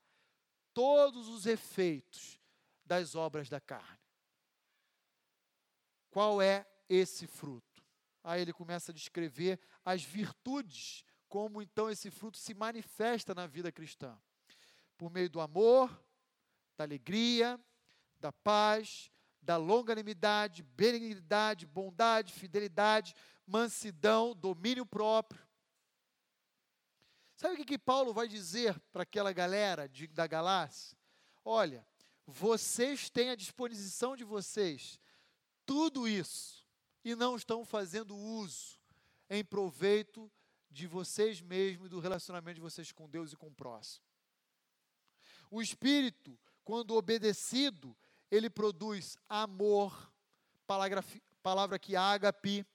todos 0.76 1.28
os 1.28 1.48
efeitos 1.48 2.43
das 2.86 3.16
obras 3.16 3.50
da 3.50 3.60
carne. 3.60 4.00
Qual 6.10 6.42
é 6.42 6.66
esse 6.88 7.26
fruto? 7.26 7.84
Aí 8.24 8.42
ele 8.42 8.54
começa 8.54 8.92
a 8.92 8.96
descrever 8.96 9.60
as 9.84 10.04
virtudes, 10.04 11.04
como 11.28 11.62
então 11.62 11.90
esse 11.90 12.12
fruto 12.12 12.38
se 12.38 12.54
manifesta 12.54 13.34
na 13.34 13.48
vida 13.48 13.72
cristã. 13.72 14.18
Por 14.98 15.10
meio 15.10 15.30
do 15.30 15.42
amor, 15.42 15.90
da 16.78 16.84
alegria, 16.84 17.60
da 18.20 18.32
paz, 18.32 19.12
da 19.42 19.58
longanimidade, 19.58 20.64
benignidade, 20.64 21.66
bondade, 21.66 22.32
fidelidade, 22.32 23.14
mansidão, 23.46 24.36
domínio 24.36 24.86
próprio. 24.86 25.46
Sabe 27.36 27.56
o 27.56 27.58
que, 27.58 27.66
que 27.66 27.78
Paulo 27.78 28.14
vai 28.14 28.28
dizer 28.28 28.80
para 28.92 29.04
aquela 29.04 29.34
galera 29.34 29.90
de, 29.90 30.08
da 30.08 30.26
Galácia? 30.26 30.98
Olha, 31.44 31.86
vocês 32.26 33.10
têm 33.10 33.30
à 33.30 33.36
disposição 33.36 34.16
de 34.16 34.24
vocês 34.24 35.00
tudo 35.66 36.08
isso 36.08 36.66
e 37.04 37.16
não 37.16 37.36
estão 37.36 37.66
fazendo 37.66 38.16
uso 38.16 38.80
em 39.30 39.44
proveito 39.44 40.32
de 40.70 40.88
vocês 40.88 41.42
mesmos 41.42 41.88
e 41.88 41.90
do 41.90 42.00
relacionamento 42.00 42.56
de 42.56 42.62
vocês 42.62 42.92
com 42.92 43.10
Deus 43.10 43.34
e 43.34 43.36
com 43.38 43.48
o 43.48 43.56
próximo. 43.56 44.06
O 45.52 45.62
Espírito, 45.62 46.38
quando 46.64 46.96
obedecido, 46.96 47.96
ele 48.32 48.50
produz 48.50 49.18
amor, 49.30 50.12
palavra, 50.66 51.04
palavra 51.42 51.78
que 51.78 51.96
ágape, 51.96 52.66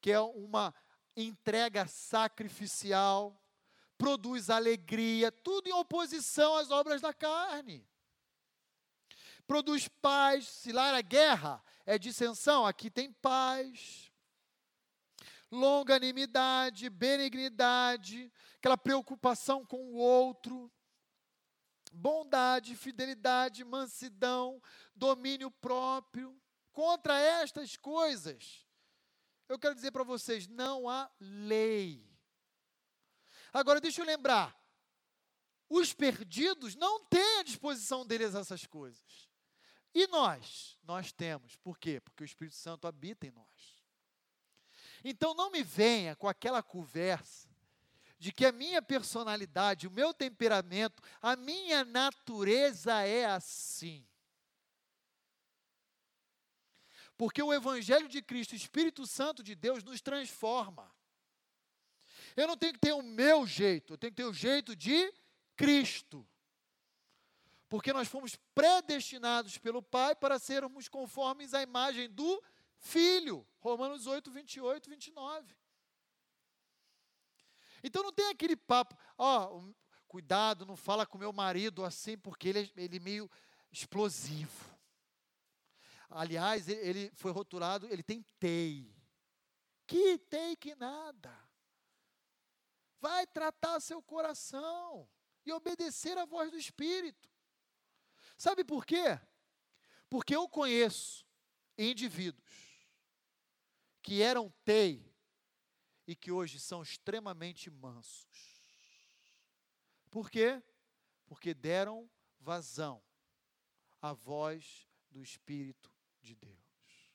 que 0.00 0.10
é 0.10 0.20
uma 0.20 0.74
entrega 1.16 1.86
sacrificial, 1.86 3.38
produz 3.98 4.48
alegria, 4.48 5.30
tudo 5.30 5.68
em 5.68 5.72
oposição 5.72 6.56
às 6.56 6.70
obras 6.70 7.00
da 7.00 7.12
carne. 7.12 7.86
Produz 9.52 9.86
paz, 9.86 10.48
se 10.48 10.72
lá 10.72 10.88
era 10.88 11.02
guerra, 11.02 11.62
é 11.84 11.98
dissensão, 11.98 12.64
aqui 12.64 12.90
tem 12.90 13.12
paz. 13.12 14.10
Longanimidade, 15.50 16.88
benignidade, 16.88 18.32
aquela 18.56 18.78
preocupação 18.78 19.62
com 19.66 19.92
o 19.92 19.96
outro. 19.96 20.72
Bondade, 21.92 22.74
fidelidade, 22.74 23.62
mansidão, 23.62 24.58
domínio 24.94 25.50
próprio. 25.50 26.34
Contra 26.72 27.20
estas 27.20 27.76
coisas, 27.76 28.66
eu 29.50 29.58
quero 29.58 29.74
dizer 29.74 29.90
para 29.90 30.02
vocês: 30.02 30.48
não 30.48 30.88
há 30.88 31.10
lei. 31.20 32.10
Agora, 33.52 33.82
deixa 33.82 34.00
eu 34.00 34.06
lembrar: 34.06 34.58
os 35.68 35.92
perdidos 35.92 36.74
não 36.74 37.04
têm 37.04 37.40
à 37.40 37.42
disposição 37.42 38.06
deles 38.06 38.34
essas 38.34 38.66
coisas. 38.66 39.30
E 39.94 40.06
nós? 40.06 40.78
Nós 40.84 41.12
temos. 41.12 41.56
Por 41.56 41.78
quê? 41.78 42.00
Porque 42.00 42.22
o 42.22 42.24
Espírito 42.24 42.56
Santo 42.56 42.86
habita 42.86 43.26
em 43.26 43.30
nós. 43.30 43.46
Então 45.04 45.34
não 45.34 45.50
me 45.50 45.62
venha 45.62 46.16
com 46.16 46.28
aquela 46.28 46.62
conversa 46.62 47.50
de 48.18 48.32
que 48.32 48.46
a 48.46 48.52
minha 48.52 48.80
personalidade, 48.80 49.88
o 49.88 49.90
meu 49.90 50.14
temperamento, 50.14 51.02
a 51.20 51.34
minha 51.34 51.84
natureza 51.84 53.02
é 53.02 53.24
assim. 53.24 54.06
Porque 57.16 57.42
o 57.42 57.52
Evangelho 57.52 58.08
de 58.08 58.22
Cristo, 58.22 58.52
o 58.52 58.56
Espírito 58.56 59.06
Santo 59.06 59.42
de 59.42 59.54
Deus, 59.54 59.82
nos 59.82 60.00
transforma. 60.00 60.90
Eu 62.36 62.46
não 62.46 62.56
tenho 62.56 62.72
que 62.72 62.78
ter 62.78 62.92
o 62.92 63.02
meu 63.02 63.46
jeito, 63.46 63.92
eu 63.94 63.98
tenho 63.98 64.12
que 64.12 64.22
ter 64.22 64.28
o 64.28 64.32
jeito 64.32 64.74
de 64.74 65.12
Cristo 65.56 66.26
porque 67.72 67.90
nós 67.90 68.06
fomos 68.06 68.36
predestinados 68.54 69.56
pelo 69.56 69.82
Pai 69.82 70.14
para 70.14 70.38
sermos 70.38 70.90
conformes 70.90 71.54
à 71.54 71.62
imagem 71.62 72.06
do 72.10 72.44
Filho. 72.76 73.48
Romanos 73.60 74.06
8, 74.06 74.30
28, 74.30 74.90
29. 74.90 75.56
Então 77.82 78.02
não 78.02 78.12
tem 78.12 78.28
aquele 78.28 78.56
papo, 78.56 78.94
ó, 79.16 79.62
cuidado, 80.06 80.66
não 80.66 80.76
fala 80.76 81.06
com 81.06 81.16
meu 81.16 81.32
marido 81.32 81.82
assim, 81.82 82.18
porque 82.18 82.50
ele, 82.50 82.58
é, 82.76 82.82
ele 82.82 82.98
é 82.98 83.00
meio 83.00 83.30
explosivo. 83.70 84.78
Aliás, 86.10 86.68
ele, 86.68 86.80
ele 86.86 87.12
foi 87.14 87.32
rotulado, 87.32 87.86
ele 87.86 88.02
tem 88.02 88.22
TEI. 88.38 88.94
Que 89.86 90.18
TEI 90.18 90.56
que 90.56 90.74
nada. 90.74 91.34
Vai 93.00 93.26
tratar 93.26 93.80
seu 93.80 94.02
coração 94.02 95.08
e 95.46 95.50
obedecer 95.54 96.18
à 96.18 96.26
voz 96.26 96.50
do 96.50 96.58
Espírito. 96.58 97.31
Sabe 98.42 98.64
por 98.64 98.84
quê? 98.84 99.20
Porque 100.10 100.34
eu 100.34 100.48
conheço 100.48 101.24
indivíduos 101.78 102.52
que 104.02 104.20
eram 104.20 104.52
TEI 104.64 105.14
e 106.08 106.16
que 106.16 106.32
hoje 106.32 106.58
são 106.58 106.82
extremamente 106.82 107.70
mansos. 107.70 108.66
Por 110.10 110.28
quê? 110.28 110.60
Porque 111.24 111.54
deram 111.54 112.10
vazão 112.40 113.00
à 114.00 114.12
voz 114.12 114.88
do 115.08 115.22
Espírito 115.22 115.94
de 116.20 116.34
Deus. 116.34 117.12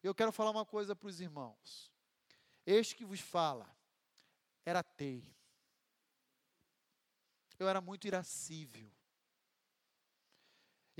Eu 0.00 0.14
quero 0.14 0.30
falar 0.30 0.52
uma 0.52 0.64
coisa 0.64 0.94
para 0.94 1.08
os 1.08 1.20
irmãos. 1.20 1.92
Este 2.64 2.94
que 2.94 3.04
vos 3.04 3.18
fala 3.18 3.68
era 4.64 4.80
TEI. 4.80 5.28
Eu 7.58 7.68
era 7.68 7.80
muito 7.80 8.06
irascível. 8.06 9.01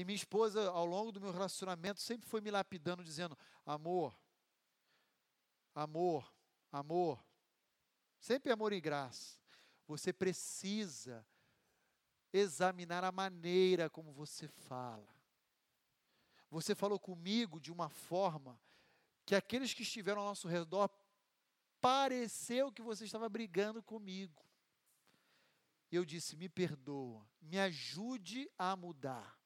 E 0.03 0.05
minha 0.05 0.17
esposa, 0.17 0.69
ao 0.69 0.85
longo 0.85 1.13
do 1.13 1.21
meu 1.21 1.31
relacionamento, 1.31 2.01
sempre 2.01 2.29
foi 2.29 2.41
me 2.41 2.51
lapidando, 2.51 3.05
dizendo: 3.05 3.39
amor, 3.65 4.13
amor, 5.73 6.35
amor. 6.73 7.25
Sempre 8.19 8.51
amor 8.51 8.73
e 8.73 8.81
graça. 8.81 9.39
Você 9.87 10.13
precisa 10.13 11.25
examinar 12.33 13.05
a 13.05 13.13
maneira 13.13 13.89
como 13.89 14.11
você 14.13 14.49
fala. 14.49 15.07
Você 16.51 16.75
falou 16.75 16.99
comigo 16.99 17.61
de 17.61 17.71
uma 17.71 17.89
forma 17.89 18.61
que 19.25 19.37
aqueles 19.37 19.73
que 19.73 19.85
estiveram 19.85 20.23
ao 20.23 20.27
nosso 20.27 20.49
redor 20.49 20.91
pareceu 21.81 22.73
que 22.73 22.83
você 22.83 23.05
estava 23.05 23.29
brigando 23.29 23.81
comigo. 23.81 24.45
Eu 25.93 26.05
disse: 26.05 26.35
me 26.35 26.49
perdoa, 26.49 27.25
me 27.41 27.57
ajude 27.57 28.51
a 28.59 28.75
mudar. 28.75 29.41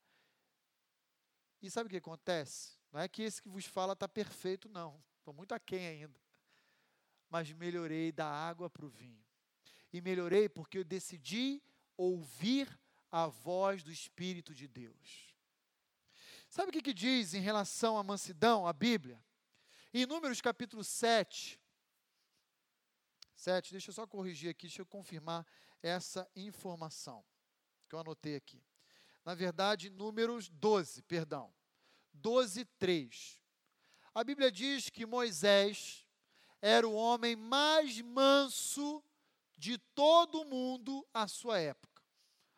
E 1.66 1.70
sabe 1.70 1.88
o 1.88 1.90
que 1.90 1.96
acontece? 1.96 2.78
Não 2.92 3.00
é 3.00 3.08
que 3.08 3.22
esse 3.22 3.42
que 3.42 3.48
vos 3.48 3.64
fala 3.64 3.94
está 3.94 4.06
perfeito, 4.06 4.68
não. 4.68 5.02
Estou 5.18 5.34
muito 5.34 5.52
aquém 5.52 5.88
ainda. 5.88 6.20
Mas 7.28 7.50
melhorei 7.50 8.12
da 8.12 8.28
água 8.28 8.70
para 8.70 8.86
o 8.86 8.88
vinho. 8.88 9.24
E 9.92 10.00
melhorei 10.00 10.48
porque 10.48 10.78
eu 10.78 10.84
decidi 10.84 11.60
ouvir 11.96 12.68
a 13.10 13.26
voz 13.26 13.82
do 13.82 13.90
Espírito 13.90 14.54
de 14.54 14.68
Deus. 14.68 15.34
Sabe 16.48 16.68
o 16.68 16.72
que, 16.72 16.80
que 16.80 16.94
diz 16.94 17.34
em 17.34 17.40
relação 17.40 17.98
à 17.98 18.04
mansidão, 18.04 18.64
a 18.64 18.72
Bíblia? 18.72 19.20
Em 19.92 20.06
Números 20.06 20.40
capítulo 20.40 20.84
7, 20.84 21.60
7, 23.34 23.72
deixa 23.72 23.90
eu 23.90 23.94
só 23.94 24.06
corrigir 24.06 24.50
aqui, 24.50 24.68
deixa 24.68 24.82
eu 24.82 24.86
confirmar 24.86 25.44
essa 25.82 26.30
informação 26.36 27.24
que 27.88 27.94
eu 27.96 27.98
anotei 27.98 28.36
aqui. 28.36 28.62
Na 29.24 29.34
verdade, 29.34 29.90
Números 29.90 30.48
12, 30.48 31.02
perdão. 31.02 31.55
12, 32.20 32.64
3. 32.78 33.40
A 34.14 34.24
Bíblia 34.24 34.50
diz 34.50 34.90
que 34.90 35.04
Moisés 35.06 36.06
era 36.60 36.86
o 36.86 36.94
homem 36.94 37.36
mais 37.36 38.00
manso 38.00 39.02
de 39.56 39.78
todo 39.94 40.42
o 40.42 40.44
mundo 40.44 41.06
à 41.12 41.28
sua 41.28 41.58
época. 41.58 42.02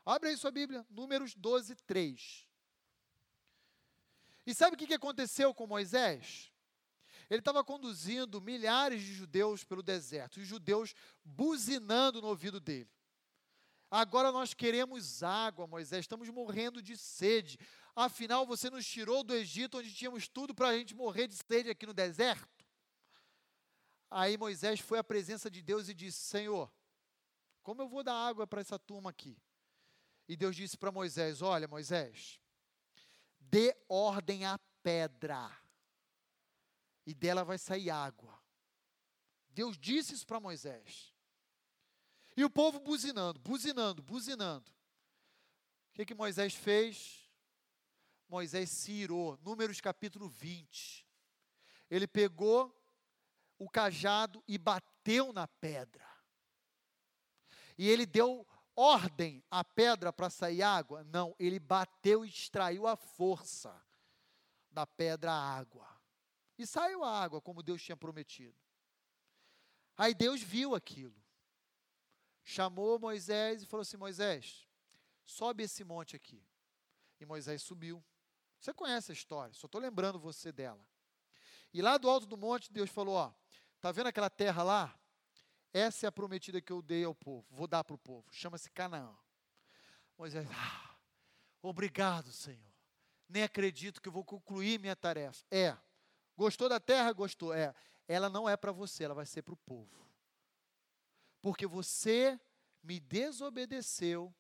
Abre 0.05 0.31
aí 0.31 0.37
sua 0.37 0.51
Bíblia, 0.51 0.87
Números 0.89 1.35
12, 1.35 1.75
3. 1.75 2.47
E 4.47 4.55
sabe 4.55 4.75
o 4.75 4.79
que 4.79 4.95
aconteceu 4.95 5.53
com 5.53 5.67
Moisés? 5.67 6.51
Ele 7.29 7.41
estava 7.41 7.63
conduzindo 7.63 8.41
milhares 8.41 9.03
de 9.03 9.13
judeus 9.13 9.63
pelo 9.63 9.83
deserto, 9.83 10.41
os 10.41 10.47
judeus 10.47 10.95
buzinando 11.23 12.23
no 12.23 12.29
ouvido 12.29 12.59
dele. 12.59 12.89
Agora 13.91 14.33
nós 14.33 14.55
queremos 14.55 15.23
água, 15.23 15.67
Moisés, 15.67 16.01
estamos 16.01 16.29
morrendo 16.31 16.83
de 16.83 16.97
sede. 16.97 17.59
Afinal, 18.01 18.47
você 18.47 18.71
nos 18.71 18.87
tirou 18.87 19.25
do 19.25 19.35
Egito, 19.35 19.79
onde 19.79 19.93
tínhamos 19.93 20.29
tudo 20.29 20.55
para 20.55 20.69
a 20.69 20.79
gente 20.79 20.95
morrer 20.95 21.27
de 21.27 21.35
sede 21.35 21.69
aqui 21.69 21.85
no 21.85 21.93
deserto. 21.93 22.65
Aí 24.09 24.39
Moisés 24.39 24.79
foi 24.79 25.01
à 25.01 25.03
presença 25.03 25.51
de 25.51 25.61
Deus 25.61 25.89
e 25.89 25.95
disse: 25.95 26.21
Senhor, 26.21 26.73
como 27.61 27.83
eu 27.83 27.89
vou 27.89 28.05
dar 28.05 28.15
água 28.15 28.47
para 28.47 28.61
essa 28.61 28.79
turma 28.79 29.11
aqui? 29.11 29.37
E 30.29 30.37
Deus 30.37 30.55
disse 30.55 30.79
para 30.79 30.93
Moisés: 30.93 31.43
Olha, 31.43 31.67
Moisés, 31.67 32.39
dê 33.41 33.77
ordem 33.89 34.45
à 34.45 34.61
pedra, 34.81 35.51
e 37.05 37.13
dela 37.13 37.43
vai 37.43 37.59
sair 37.59 37.91
água. 37.91 38.41
Deus 39.49 39.77
disse 39.77 40.15
isso 40.15 40.25
para 40.25 40.39
Moisés. 40.39 41.13
E 42.37 42.45
o 42.45 42.51
povo 42.51 42.79
buzinando, 42.79 43.41
buzinando, 43.41 44.01
buzinando. 44.05 44.71
O 45.91 45.95
que, 45.95 46.07
que 46.07 46.15
Moisés 46.15 46.55
fez? 46.55 47.18
Moisés 48.29 48.71
se 48.71 48.93
irou, 48.93 49.39
Números 49.39 49.81
capítulo 49.81 50.29
20. 50.29 51.07
Ele 51.91 52.07
pegou 52.07 52.75
o 53.59 53.69
cajado 53.69 54.43
e 54.47 54.59
bateu 54.59 55.33
na 55.33 55.49
pedra. 55.49 56.07
E 57.77 57.89
ele 57.89 58.05
deu 58.05 58.47
ordem 58.77 59.43
à 59.51 59.65
pedra 59.65 60.13
para 60.13 60.31
sair 60.31 60.63
água? 60.63 61.03
Não, 61.05 61.35
ele 61.39 61.59
bateu 61.59 62.25
e 62.25 62.29
extraiu 62.29 62.87
a 62.87 62.97
força 62.97 63.75
da 64.71 64.87
pedra 64.87 65.33
a 65.33 65.57
água. 65.57 65.89
E 66.57 66.67
saiu 66.67 67.03
a 67.03 67.23
água 67.23 67.41
como 67.41 67.63
Deus 67.63 67.83
tinha 67.83 67.97
prometido. 67.97 68.57
Aí 69.97 70.15
Deus 70.15 70.43
viu 70.43 70.75
aquilo. 70.75 71.17
Chamou 72.45 72.99
Moisés 72.99 73.63
e 73.63 73.67
falou 73.67 73.83
assim: 73.83 73.97
Moisés, 73.97 74.69
sobe 75.25 75.65
esse 75.65 75.83
monte 75.83 76.15
aqui. 76.15 76.45
E 77.21 77.27
Moisés 77.27 77.63
subiu. 77.63 78.05
Você 78.61 78.73
conhece 78.73 79.13
a 79.13 79.15
história, 79.15 79.55
só 79.55 79.67
estou 79.67 79.81
lembrando 79.81 80.19
você 80.19 80.51
dela. 80.53 80.85
E 81.73 81.83
lá 81.83 81.97
do 81.99 82.09
alto 82.09 82.27
do 82.27 82.37
monte, 82.37 82.73
Deus 82.73 82.91
falou: 82.91 83.15
Ó, 83.15 83.33
Está 83.79 83.93
vendo 83.93 84.09
aquela 84.09 84.29
terra 84.29 84.65
lá? 84.65 84.99
Essa 85.73 86.07
é 86.07 86.09
a 86.09 86.13
prometida 86.13 86.61
que 86.61 86.73
eu 86.73 86.83
dei 86.83 87.05
ao 87.05 87.15
povo, 87.15 87.47
vou 87.49 87.69
dar 87.69 87.85
para 87.85 87.95
o 87.95 87.99
povo. 87.99 88.27
Chama-se 88.33 88.69
Canaã. 88.71 89.17
Moisés, 90.17 90.49
ah, 90.51 90.97
obrigado, 91.63 92.33
Senhor. 92.33 92.59
Nem 93.29 93.45
acredito 93.45 94.03
que 94.03 94.09
eu 94.09 94.13
vou 94.13 94.25
concluir 94.25 94.81
minha 94.81 94.97
tarefa. 94.97 95.45
É. 95.49 95.77
Gostou 96.37 96.69
da 96.69 96.81
terra? 96.81 97.13
Gostou. 97.13 97.55
É. 97.55 97.73
Ela 98.09 98.29
não 98.29 98.49
é 98.49 98.57
para 98.57 98.73
você, 98.73 99.05
ela 99.05 99.15
vai 99.15 99.27
ser 99.27 99.43
para 99.43 99.55
o 99.55 99.59
povo. 99.59 100.05
Porque 101.41 101.65
você 101.65 102.41
me 102.83 102.99
desobedeceu 102.99 104.35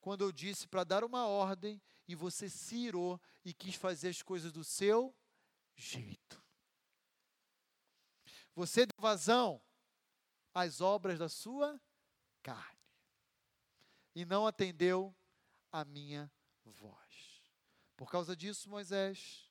quando 0.00 0.24
eu 0.24 0.32
disse 0.32 0.66
para 0.66 0.82
dar 0.82 1.04
uma 1.04 1.26
ordem 1.26 1.82
e 2.12 2.14
você 2.14 2.46
se 2.46 2.76
irou 2.76 3.18
e 3.42 3.54
quis 3.54 3.74
fazer 3.74 4.10
as 4.10 4.20
coisas 4.20 4.52
do 4.52 4.62
seu 4.62 5.16
jeito. 5.74 6.42
Você 8.54 8.84
deu 8.84 8.94
vazão 8.98 9.62
às 10.52 10.82
obras 10.82 11.18
da 11.18 11.28
sua 11.30 11.80
carne 12.42 12.78
e 14.14 14.26
não 14.26 14.46
atendeu 14.46 15.16
a 15.72 15.86
minha 15.86 16.30
voz. 16.66 17.50
Por 17.96 18.10
causa 18.10 18.36
disso, 18.36 18.68
Moisés, 18.68 19.50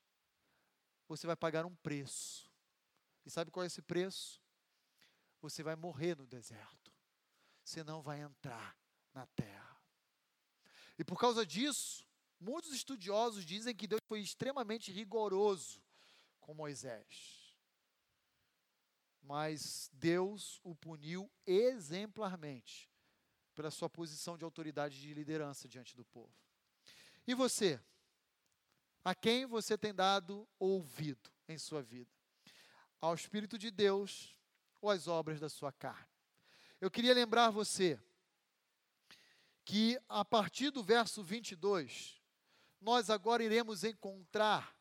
você 1.08 1.26
vai 1.26 1.34
pagar 1.34 1.66
um 1.66 1.74
preço. 1.74 2.48
E 3.26 3.30
sabe 3.30 3.50
qual 3.50 3.64
é 3.64 3.66
esse 3.66 3.82
preço? 3.82 4.40
Você 5.40 5.64
vai 5.64 5.74
morrer 5.74 6.16
no 6.16 6.28
deserto. 6.28 6.92
Você 7.64 7.82
não 7.82 8.02
vai 8.02 8.20
entrar 8.20 8.78
na 9.12 9.26
terra. 9.26 9.82
E 10.96 11.02
por 11.02 11.18
causa 11.18 11.44
disso, 11.44 12.06
muitos 12.42 12.72
estudiosos 12.72 13.44
dizem 13.44 13.74
que 13.74 13.86
Deus 13.86 14.00
foi 14.06 14.20
extremamente 14.20 14.92
rigoroso 14.92 15.80
com 16.40 16.52
Moisés 16.52 17.42
mas 19.22 19.88
Deus 19.92 20.60
o 20.64 20.74
puniu 20.74 21.30
exemplarmente 21.46 22.90
pela 23.54 23.70
sua 23.70 23.88
posição 23.88 24.36
de 24.36 24.44
autoridade 24.44 25.00
de 25.00 25.14
liderança 25.14 25.68
diante 25.68 25.94
do 25.96 26.04
povo. 26.04 26.32
E 27.26 27.34
você? 27.34 27.80
A 29.04 29.14
quem 29.14 29.46
você 29.46 29.78
tem 29.78 29.94
dado 29.94 30.48
ouvido 30.58 31.30
em 31.48 31.58
sua 31.58 31.82
vida? 31.82 32.10
Ao 33.00 33.14
Espírito 33.14 33.58
de 33.58 33.70
Deus 33.70 34.36
ou 34.80 34.90
às 34.90 35.06
obras 35.06 35.38
da 35.38 35.48
sua 35.48 35.72
carne? 35.72 36.10
Eu 36.80 36.90
queria 36.90 37.14
lembrar 37.14 37.50
você 37.50 38.00
que 39.64 39.98
a 40.08 40.24
partir 40.24 40.70
do 40.70 40.82
verso 40.82 41.22
22, 41.22 42.20
nós 42.82 43.08
agora 43.08 43.44
iremos 43.44 43.84
encontrar 43.84 44.76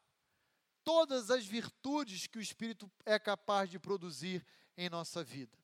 todas 0.83 1.29
as 1.29 1.45
virtudes 1.45 2.27
que 2.27 2.39
o 2.39 2.41
Espírito 2.41 2.91
é 3.05 3.19
capaz 3.19 3.69
de 3.69 3.79
produzir 3.79 4.45
em 4.75 4.89
nossa 4.89 5.23
vida. 5.23 5.57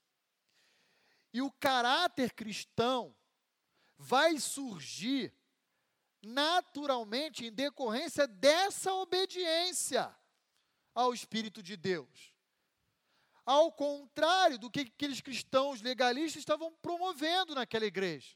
E 1.34 1.42
o 1.42 1.52
caráter 1.52 2.34
cristão 2.34 3.16
vai 3.98 4.40
surgir 4.40 5.34
naturalmente 6.22 7.46
em 7.46 7.52
decorrência 7.52 8.28
dessa 8.28 8.94
obediência 8.94 10.16
ao 10.94 11.14
Espírito 11.14 11.64
de 11.64 11.76
Deus. 11.76 12.34
Ao 13.46 13.72
contrário 13.72 14.60
do 14.60 14.70
que 14.70 14.82
aqueles 14.82 15.22
cristãos 15.22 15.82
legalistas 15.82 16.42
estavam 16.42 16.74
promovendo 16.82 17.56
naquela 17.56 17.86
igreja. 17.86 18.36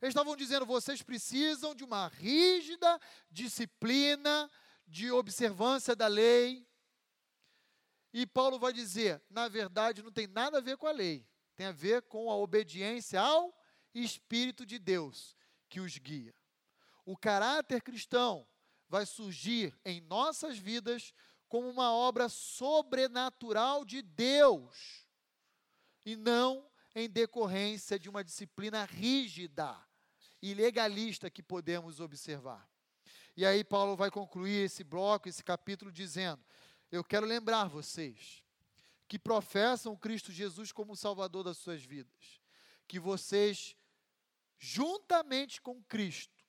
Eles 0.00 0.12
estavam 0.12 0.34
dizendo: 0.34 0.64
vocês 0.64 1.02
precisam 1.02 1.74
de 1.74 1.84
uma 1.84 2.08
rígida 2.08 2.98
disciplina 3.30 4.50
de 4.86 5.10
observância 5.10 5.94
da 5.94 6.06
lei. 6.06 6.66
E 8.12 8.26
Paulo 8.26 8.58
vai 8.58 8.72
dizer: 8.72 9.22
na 9.28 9.46
verdade, 9.46 10.02
não 10.02 10.10
tem 10.10 10.26
nada 10.26 10.58
a 10.58 10.62
ver 10.62 10.76
com 10.78 10.86
a 10.86 10.92
lei, 10.92 11.28
tem 11.54 11.66
a 11.66 11.72
ver 11.72 12.02
com 12.02 12.30
a 12.30 12.36
obediência 12.36 13.20
ao 13.20 13.54
Espírito 13.94 14.64
de 14.64 14.78
Deus 14.78 15.36
que 15.68 15.80
os 15.80 15.96
guia. 15.98 16.34
O 17.04 17.16
caráter 17.16 17.82
cristão 17.82 18.48
vai 18.88 19.04
surgir 19.04 19.78
em 19.84 20.00
nossas 20.00 20.56
vidas 20.58 21.12
como 21.46 21.68
uma 21.68 21.92
obra 21.92 22.28
sobrenatural 22.28 23.84
de 23.84 24.00
Deus 24.02 25.06
e 26.06 26.16
não 26.16 26.68
em 26.94 27.08
decorrência 27.08 27.98
de 27.98 28.08
uma 28.08 28.24
disciplina 28.24 28.84
rígida 28.84 29.76
e 30.42 30.54
legalista 30.54 31.30
que 31.30 31.42
podemos 31.42 32.00
observar. 32.00 32.68
E 33.36 33.44
aí 33.46 33.62
Paulo 33.64 33.96
vai 33.96 34.10
concluir 34.10 34.64
esse 34.64 34.82
bloco, 34.82 35.28
esse 35.28 35.42
capítulo, 35.42 35.92
dizendo: 35.92 36.42
Eu 36.90 37.04
quero 37.04 37.26
lembrar 37.26 37.68
vocês 37.68 38.44
que 39.08 39.18
professam 39.18 39.96
Cristo 39.96 40.30
Jesus 40.32 40.72
como 40.72 40.96
Salvador 40.96 41.44
das 41.44 41.58
suas 41.58 41.82
vidas, 41.82 42.40
que 42.86 42.98
vocês, 43.00 43.76
juntamente 44.58 45.60
com 45.60 45.82
Cristo, 45.84 46.44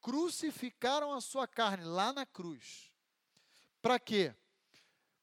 crucificaram 0.00 1.12
a 1.12 1.20
sua 1.20 1.46
carne 1.46 1.84
lá 1.84 2.12
na 2.12 2.26
cruz. 2.26 2.92
Para 3.80 3.98
quê? 3.98 4.34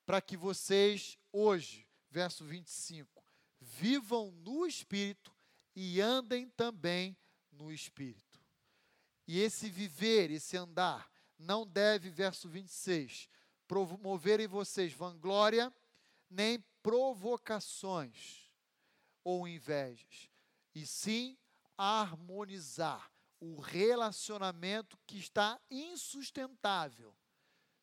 Para 0.05 0.21
que 0.21 0.37
vocês, 0.37 1.17
hoje, 1.31 1.87
verso 2.09 2.45
25, 2.45 3.23
vivam 3.59 4.31
no 4.31 4.65
Espírito 4.65 5.35
e 5.75 5.99
andem 5.99 6.49
também 6.49 7.17
no 7.55 7.71
Espírito. 7.71 8.39
E 9.27 9.39
esse 9.39 9.69
viver, 9.69 10.29
esse 10.31 10.55
andar, 10.55 11.11
não 11.37 11.65
deve, 11.65 12.09
verso 12.09 12.47
26, 12.47 13.27
promover 13.67 14.39
em 14.39 14.47
vocês 14.47 14.93
vanglória, 14.93 15.73
nem 16.29 16.63
provocações 16.81 18.49
ou 19.23 19.47
invejas, 19.47 20.29
e 20.73 20.85
sim 20.85 21.37
harmonizar 21.77 23.11
o 23.39 23.59
relacionamento 23.59 24.97
que 25.05 25.17
está 25.17 25.59
insustentável 25.69 27.15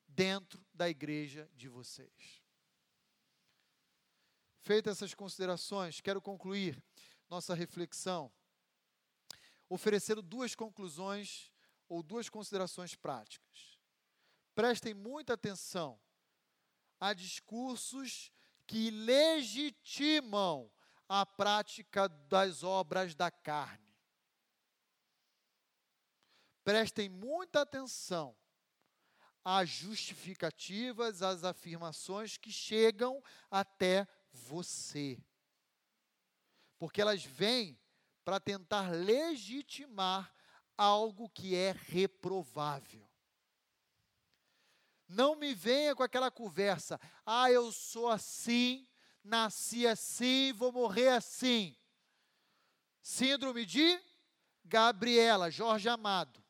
dentro 0.07 0.64
da 0.73 0.89
igreja 0.89 1.51
de 1.55 1.68
vocês. 1.68 2.43
Feitas 4.61 4.99
essas 4.99 5.14
considerações, 5.14 6.01
quero 6.01 6.23
concluir 6.23 6.83
nossa 7.29 7.55
reflexão 7.55 8.33
oferecendo 9.73 10.20
duas 10.20 10.55
conclusões 10.55 11.51
ou 11.89 12.03
duas 12.03 12.29
considerações 12.29 12.95
práticas. 12.95 13.81
Prestem 14.55 14.93
muita 14.93 15.33
atenção 15.33 15.99
a 17.01 17.14
discursos 17.14 18.31
que 18.66 18.91
legitimam 18.91 20.70
a 21.09 21.25
prática 21.25 22.07
das 22.07 22.62
obras 22.62 23.14
da 23.14 23.31
carne. 23.31 23.97
Prestem 26.62 27.09
muita 27.09 27.62
atenção 27.62 28.37
às 29.43 29.70
justificativas, 29.70 31.23
às 31.23 31.45
afirmações 31.45 32.37
que 32.37 32.53
chegam 32.53 33.25
até 33.51 34.07
você. 34.31 35.18
Porque 36.79 37.01
elas 37.01 37.25
vêm 37.25 37.82
para 38.25 38.41
tentar 38.41 38.91
legitimar 38.91 40.33
algo 40.77 41.29
que 41.29 41.55
é 41.55 41.73
reprovável. 41.73 43.09
Não 45.09 45.37
me 45.37 45.55
venha 45.55 45.95
com 45.95 46.03
aquela 46.03 46.31
conversa, 46.31 46.99
ah, 47.27 47.51
eu 47.51 47.70
sou 47.70 48.09
assim, 48.09 48.89
nasci 49.23 49.87
assim, 49.87 50.53
vou 50.55 50.73
morrer 50.73 51.09
assim. 51.09 51.77
Síndrome 53.03 53.66
de 53.66 54.01
Gabriela, 54.64 55.51
Jorge 55.51 55.89
Amado. 55.89 56.43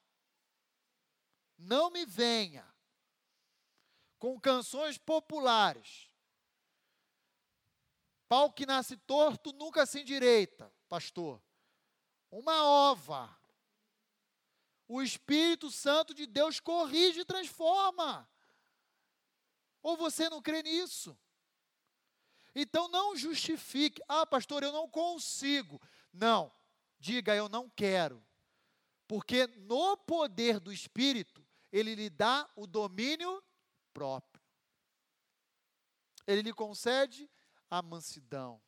Não 1.59 1.91
me 1.91 2.05
venha 2.05 2.67
com 4.19 4.39
canções 4.39 4.99
populares. 4.99 6.09
Pau 8.29 8.53
que 8.53 8.65
nasce 8.65 8.97
torto 8.97 9.53
nunca 9.53 9.85
se 9.85 10.01
endireita, 10.01 10.73
pastor. 10.89 11.43
Uma 12.33 12.65
ova. 12.65 13.39
O 14.89 15.03
Espírito 15.03 15.71
Santo 15.71 16.15
de 16.15 16.27
Deus 16.27 16.59
corrige 16.59 17.21
e 17.21 17.25
transforma. 17.27 18.27
Ou 19.83 19.99
você 19.99 20.31
não 20.31 20.41
crê 20.41 20.63
nisso? 20.63 21.17
Então 22.55 22.89
não 22.89 23.15
justifique. 23.15 24.03
Ah, 24.09 24.25
pastor, 24.25 24.63
eu 24.63 24.73
não 24.73 24.89
consigo. 24.89 25.79
Não. 26.11 26.51
Diga, 26.99 27.35
eu 27.35 27.51
não 27.51 27.69
quero. 27.69 28.25
Porque 29.07 29.47
no 29.47 29.95
poder 29.99 30.59
do 30.59 30.73
Espírito, 30.73 31.47
ele 31.71 31.95
lhe 31.95 32.09
dá 32.09 32.49
o 32.57 32.67
domínio 32.67 33.45
próprio. 33.93 34.43
Ele 36.27 36.41
lhe 36.41 36.53
concede 36.55 37.31
a 37.69 37.83
mansidão. 37.83 38.63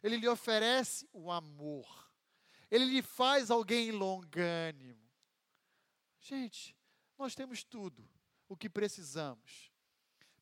Ele 0.00 0.16
lhe 0.16 0.28
oferece 0.28 1.08
o 1.12 1.32
amor. 1.32 2.03
Ele 2.74 2.86
lhe 2.86 3.02
faz 3.02 3.52
alguém 3.52 3.92
longânimo. 3.92 5.08
Gente, 6.18 6.76
nós 7.16 7.32
temos 7.32 7.62
tudo 7.62 8.04
o 8.48 8.56
que 8.56 8.68
precisamos 8.68 9.70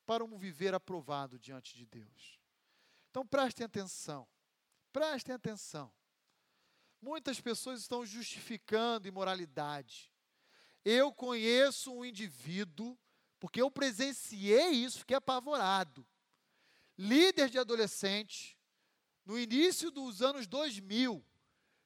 para 0.07 0.25
um 0.25 0.39
viver 0.39 0.73
aprovado 0.73 1.39
diante 1.39 1.77
de 1.77 1.85
Deus. 1.85 2.41
Então 3.11 3.27
prestem 3.27 3.67
atenção, 3.67 4.27
prestem 4.91 5.35
atenção. 5.35 5.93
Muitas 7.03 7.39
pessoas 7.39 7.83
estão 7.83 8.03
justificando 8.07 9.07
imoralidade. 9.07 10.11
Eu 10.83 11.13
conheço 11.13 11.93
um 11.93 12.03
indivíduo, 12.03 12.99
porque 13.39 13.61
eu 13.61 13.71
presenciei 13.71 14.71
isso, 14.71 15.01
fiquei 15.01 15.19
apavorado. 15.19 16.09
Líder 16.97 17.51
de 17.51 17.59
adolescente, 17.59 18.59
no 19.23 19.39
início 19.39 19.91
dos 19.91 20.23
anos 20.23 20.47
2000, 20.47 21.23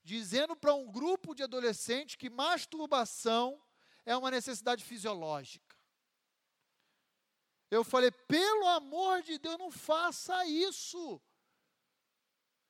dizendo 0.06 0.54
para 0.54 0.72
um 0.72 0.86
grupo 0.88 1.34
de 1.34 1.42
adolescentes 1.42 2.14
que 2.14 2.30
masturbação 2.30 3.60
é 4.04 4.16
uma 4.16 4.30
necessidade 4.30 4.84
fisiológica. 4.84 5.76
Eu 7.68 7.82
falei, 7.82 8.12
pelo 8.12 8.68
amor 8.68 9.22
de 9.22 9.36
Deus, 9.36 9.58
não 9.58 9.68
faça 9.68 10.46
isso. 10.46 11.20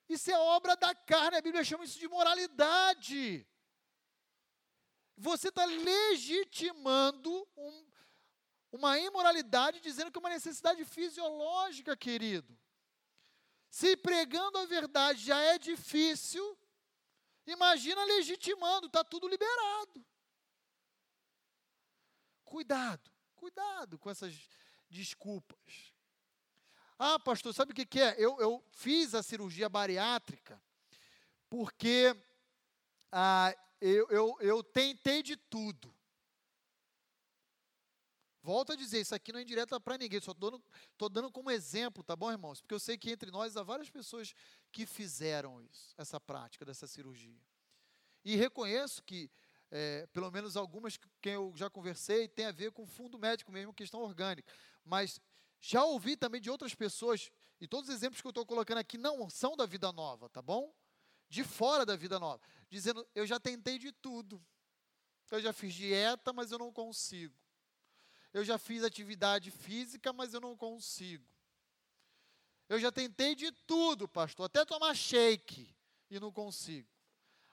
Isso 0.08 0.30
é 0.30 0.38
obra 0.38 0.74
da 0.76 0.94
carne, 0.94 1.36
a 1.36 1.42
Bíblia 1.42 1.62
chama 1.62 1.84
isso 1.84 1.98
de 1.98 2.08
moralidade. 2.08 3.46
Você 5.18 5.48
está 5.48 5.66
legitimando 5.66 7.46
um, 7.54 7.86
uma 8.72 8.98
imoralidade 8.98 9.78
dizendo 9.80 10.10
que 10.10 10.16
é 10.16 10.20
uma 10.20 10.30
necessidade 10.30 10.82
fisiológica, 10.86 11.94
querido. 11.94 12.58
Se 13.68 13.94
pregando 13.94 14.56
a 14.56 14.64
verdade 14.64 15.22
já 15.22 15.38
é 15.38 15.58
difícil, 15.58 16.58
imagina 17.46 18.04
legitimando, 18.04 18.86
está 18.86 19.04
tudo 19.04 19.28
liberado. 19.28 20.04
Cuidado, 22.44 23.10
cuidado 23.34 23.98
com 23.98 24.10
essas 24.10 24.34
desculpas. 24.88 25.94
Ah, 26.98 27.18
pastor, 27.18 27.52
sabe 27.52 27.72
o 27.72 27.74
que, 27.74 27.84
que 27.84 28.00
é? 28.00 28.14
Eu, 28.18 28.40
eu 28.40 28.64
fiz 28.70 29.14
a 29.14 29.22
cirurgia 29.22 29.68
bariátrica 29.68 30.60
porque 31.48 32.14
ah, 33.12 33.54
eu, 33.80 34.08
eu, 34.08 34.36
eu 34.40 34.62
tentei 34.62 35.22
de 35.22 35.36
tudo. 35.36 35.94
Volto 38.46 38.70
a 38.70 38.76
dizer, 38.76 39.00
isso 39.00 39.12
aqui 39.12 39.32
não 39.32 39.40
é 39.40 39.42
indireta 39.42 39.80
para 39.80 39.98
ninguém, 39.98 40.20
só 40.20 40.30
estou 40.30 40.52
dando, 40.52 41.10
dando 41.10 41.32
como 41.32 41.50
exemplo, 41.50 42.04
tá 42.04 42.14
bom, 42.14 42.30
irmãos? 42.30 42.60
Porque 42.60 42.72
eu 42.72 42.78
sei 42.78 42.96
que 42.96 43.10
entre 43.10 43.28
nós 43.28 43.56
há 43.56 43.64
várias 43.64 43.90
pessoas 43.90 44.32
que 44.70 44.86
fizeram 44.86 45.60
isso, 45.60 45.92
essa 45.98 46.20
prática 46.20 46.64
dessa 46.64 46.86
cirurgia. 46.86 47.42
E 48.24 48.36
reconheço 48.36 49.02
que, 49.02 49.28
é, 49.68 50.06
pelo 50.12 50.30
menos 50.30 50.56
algumas 50.56 50.96
que 50.96 51.28
eu 51.28 51.54
já 51.56 51.68
conversei, 51.68 52.28
tem 52.28 52.46
a 52.46 52.52
ver 52.52 52.70
com 52.70 52.86
fundo 52.86 53.18
médico 53.18 53.50
mesmo, 53.50 53.74
questão 53.74 54.00
orgânica. 54.00 54.54
Mas 54.84 55.20
já 55.60 55.84
ouvi 55.84 56.16
também 56.16 56.40
de 56.40 56.48
outras 56.48 56.72
pessoas, 56.72 57.32
e 57.60 57.66
todos 57.66 57.88
os 57.88 57.96
exemplos 57.96 58.20
que 58.20 58.28
eu 58.28 58.30
estou 58.30 58.46
colocando 58.46 58.78
aqui 58.78 58.96
não 58.96 59.28
são 59.28 59.56
da 59.56 59.66
vida 59.66 59.90
nova, 59.90 60.28
tá 60.28 60.40
bom? 60.40 60.72
De 61.28 61.42
fora 61.42 61.84
da 61.84 61.96
vida 61.96 62.20
nova, 62.20 62.40
dizendo: 62.70 63.04
eu 63.12 63.26
já 63.26 63.40
tentei 63.40 63.76
de 63.76 63.90
tudo. 63.90 64.40
Eu 65.32 65.40
já 65.40 65.52
fiz 65.52 65.74
dieta, 65.74 66.32
mas 66.32 66.52
eu 66.52 66.58
não 66.60 66.72
consigo. 66.72 67.34
Eu 68.36 68.44
já 68.44 68.58
fiz 68.58 68.84
atividade 68.84 69.50
física, 69.50 70.12
mas 70.12 70.34
eu 70.34 70.42
não 70.42 70.54
consigo. 70.54 71.26
Eu 72.68 72.78
já 72.78 72.92
tentei 72.92 73.34
de 73.34 73.50
tudo, 73.50 74.06
pastor, 74.06 74.44
até 74.44 74.62
tomar 74.62 74.94
shake 74.94 75.74
e 76.10 76.20
não 76.20 76.30
consigo. 76.30 76.86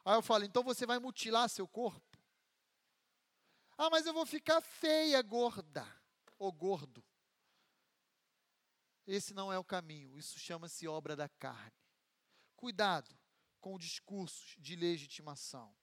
Aí 0.03 0.15
eu 0.15 0.21
falo: 0.21 0.43
então 0.43 0.61
você 0.61 0.85
vai 0.85 0.99
mutilar 0.99 1.47
seu 1.47 1.65
corpo? 1.65 2.19
Ah, 3.77 3.89
mas 3.89 4.05
eu 4.05 4.13
vou 4.13 4.25
ficar 4.25 4.59
feia, 4.59 5.21
gorda 5.21 5.87
ou 6.37 6.51
gordo. 6.51 7.01
Esse 9.07 9.33
não 9.33 9.53
é 9.53 9.57
o 9.57 9.63
caminho, 9.63 10.17
isso 10.17 10.37
chama-se 10.37 10.85
obra 10.85 11.15
da 11.15 11.29
carne. 11.29 11.79
Cuidado 12.57 13.17
com 13.61 13.77
discursos 13.77 14.57
de 14.59 14.75
legitimação. 14.75 15.73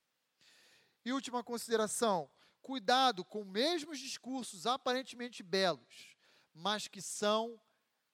E 1.02 1.10
última 1.10 1.42
consideração: 1.42 2.30
cuidado 2.62 3.24
com 3.24 3.44
mesmos 3.44 3.98
discursos 3.98 4.66
aparentemente 4.66 5.42
belos, 5.42 6.16
mas 6.54 6.88
que 6.88 7.02
são 7.02 7.60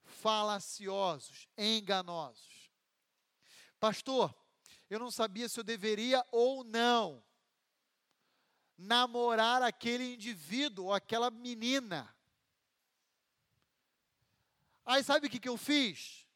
falaciosos, 0.04 1.48
enganosos. 1.56 2.70
Pastor, 3.78 4.34
eu 4.88 4.98
não 4.98 5.10
sabia 5.10 5.48
se 5.48 5.58
eu 5.60 5.64
deveria 5.64 6.24
ou 6.30 6.64
não 6.64 7.22
namorar 8.78 9.62
aquele 9.62 10.14
indivíduo 10.14 10.86
ou 10.86 10.92
aquela 10.92 11.30
menina. 11.30 12.14
Aí 14.84 15.02
sabe 15.02 15.26
o 15.26 15.30
que, 15.30 15.40
que 15.40 15.48
eu 15.48 15.56
fiz? 15.56 16.26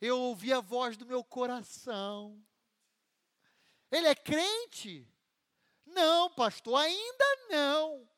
Eu 0.00 0.18
ouvi 0.18 0.52
a 0.52 0.60
voz 0.60 0.96
do 0.96 1.04
meu 1.04 1.22
coração. 1.22 2.42
Ele 3.90 4.06
é 4.06 4.14
crente? 4.14 5.06
Não, 5.92 6.30
pastor, 6.30 6.76
ainda 6.78 7.24
não. 7.50 8.08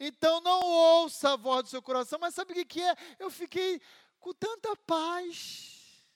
Então 0.00 0.40
não 0.40 0.60
ouça 0.62 1.32
a 1.32 1.36
voz 1.36 1.64
do 1.64 1.68
seu 1.68 1.82
coração, 1.82 2.18
mas 2.18 2.34
sabe 2.34 2.52
o 2.52 2.66
que, 2.66 2.80
é? 2.80 2.94
Eu 3.18 3.30
fiquei 3.30 3.80
com 4.20 4.32
tanta 4.32 4.76
paz. 4.76 6.06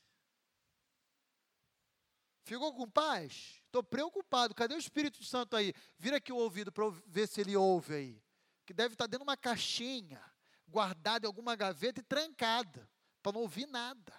Ficou 2.45 2.73
com 2.75 2.89
paz? 2.89 3.61
Estou 3.67 3.83
preocupado. 3.83 4.55
Cadê 4.55 4.75
o 4.75 4.79
Espírito 4.79 5.25
Santo 5.25 5.57
aí? 5.57 5.75
Vira 5.99 6.19
aqui 6.19 6.33
o 6.33 6.37
ouvido 6.37 6.71
para 6.71 6.85
ver 7.07 7.27
se 7.27 7.41
ele 7.41 7.57
ouve 7.57 7.95
aí. 7.95 8.23
Que 8.67 8.75
deve 8.75 8.95
estar 8.95 9.07
dentro 9.07 9.25
de 9.25 9.31
uma 9.31 9.37
caixinha 9.37 10.23
guardada 10.69 11.27
em 11.27 11.29
alguma 11.29 11.55
gaveta 11.55 12.01
e 12.01 12.03
trancada, 12.03 12.89
para 13.23 13.33
não 13.33 13.43
ouvir 13.43 13.67
nada. 13.67 14.15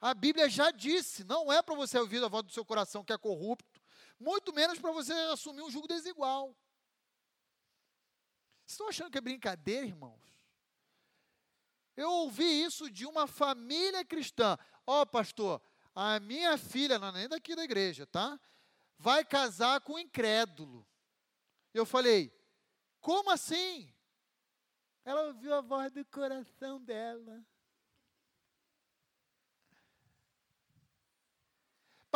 A 0.00 0.14
Bíblia 0.14 0.48
já 0.48 0.70
disse: 0.70 1.24
não 1.24 1.52
é 1.52 1.62
para 1.62 1.74
você 1.74 1.98
ouvir 1.98 2.22
a 2.22 2.28
voz 2.28 2.44
do 2.44 2.52
seu 2.52 2.64
coração 2.64 3.04
que 3.04 3.12
é 3.12 3.18
corrupto, 3.18 3.75
muito 4.18 4.52
menos 4.52 4.78
para 4.78 4.92
você 4.92 5.12
assumir 5.12 5.62
um 5.62 5.70
jugo 5.70 5.88
desigual. 5.88 6.56
Vocês 8.64 8.72
estão 8.72 8.88
achando 8.88 9.10
que 9.10 9.18
é 9.18 9.20
brincadeira, 9.20 9.86
irmãos? 9.86 10.20
Eu 11.96 12.10
ouvi 12.10 12.62
isso 12.62 12.90
de 12.90 13.06
uma 13.06 13.26
família 13.26 14.04
cristã. 14.04 14.58
Ó, 14.86 15.02
oh, 15.02 15.06
pastor, 15.06 15.62
a 15.94 16.20
minha 16.20 16.58
filha, 16.58 16.98
não 16.98 17.08
é 17.08 17.12
nem 17.12 17.28
daqui 17.28 17.54
da 17.54 17.64
igreja, 17.64 18.06
tá? 18.06 18.38
Vai 18.98 19.24
casar 19.24 19.80
com 19.80 19.94
um 19.94 19.98
incrédulo. 19.98 20.86
Eu 21.72 21.86
falei, 21.86 22.32
como 23.00 23.30
assim? 23.30 23.94
Ela 25.04 25.28
ouviu 25.28 25.54
a 25.54 25.60
voz 25.60 25.92
do 25.92 26.04
coração 26.04 26.82
dela. 26.82 27.44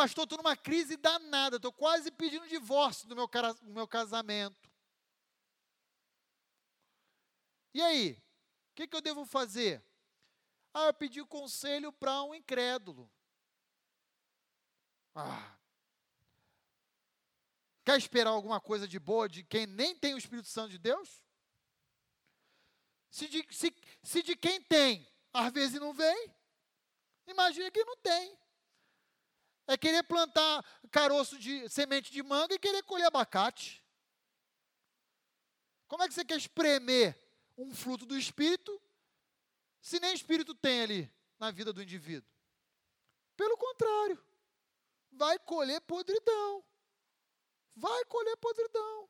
Pastor, 0.00 0.24
estou 0.24 0.38
numa 0.38 0.56
crise 0.56 0.96
danada, 0.96 1.56
estou 1.56 1.70
quase 1.70 2.10
pedindo 2.10 2.48
divórcio 2.48 3.06
do 3.06 3.14
meu, 3.14 3.26
do 3.26 3.70
meu 3.70 3.86
casamento. 3.86 4.72
E 7.74 7.82
aí? 7.82 8.12
O 8.12 8.74
que, 8.76 8.88
que 8.88 8.96
eu 8.96 9.02
devo 9.02 9.26
fazer? 9.26 9.84
Ah, 10.72 10.86
eu 10.86 10.94
pedi 10.94 11.22
conselho 11.26 11.92
para 11.92 12.22
um 12.22 12.34
incrédulo. 12.34 13.12
Ah. 15.14 15.54
Quer 17.84 17.98
esperar 17.98 18.30
alguma 18.30 18.58
coisa 18.58 18.88
de 18.88 18.98
boa 18.98 19.28
de 19.28 19.44
quem 19.44 19.66
nem 19.66 19.94
tem 19.94 20.14
o 20.14 20.18
Espírito 20.18 20.48
Santo 20.48 20.70
de 20.70 20.78
Deus? 20.78 21.22
Se 23.10 23.28
de, 23.28 23.46
se, 23.50 23.70
se 24.02 24.22
de 24.22 24.34
quem 24.34 24.62
tem, 24.62 25.06
às 25.30 25.52
vezes 25.52 25.78
não 25.78 25.92
vem, 25.92 26.34
imagina 27.26 27.70
quem 27.70 27.84
não 27.84 27.98
tem. 27.98 28.40
É 29.70 29.76
querer 29.76 30.02
plantar 30.02 30.64
caroço 30.90 31.38
de 31.38 31.68
semente 31.68 32.10
de 32.10 32.20
manga 32.24 32.52
e 32.52 32.58
querer 32.58 32.82
colher 32.82 33.06
abacate. 33.06 33.80
Como 35.86 36.02
é 36.02 36.08
que 36.08 36.14
você 36.14 36.24
quer 36.24 36.36
espremer 36.36 37.16
um 37.56 37.72
fruto 37.72 38.04
do 38.04 38.18
Espírito 38.18 38.82
se 39.80 40.00
nem 40.00 40.12
Espírito 40.12 40.56
tem 40.56 40.82
ali 40.82 41.12
na 41.38 41.52
vida 41.52 41.72
do 41.72 41.80
indivíduo? 41.80 42.28
Pelo 43.36 43.56
contrário 43.56 44.20
vai 45.12 45.38
colher 45.38 45.80
podridão. 45.82 46.64
Vai 47.76 48.04
colher 48.06 48.36
podridão. 48.38 49.08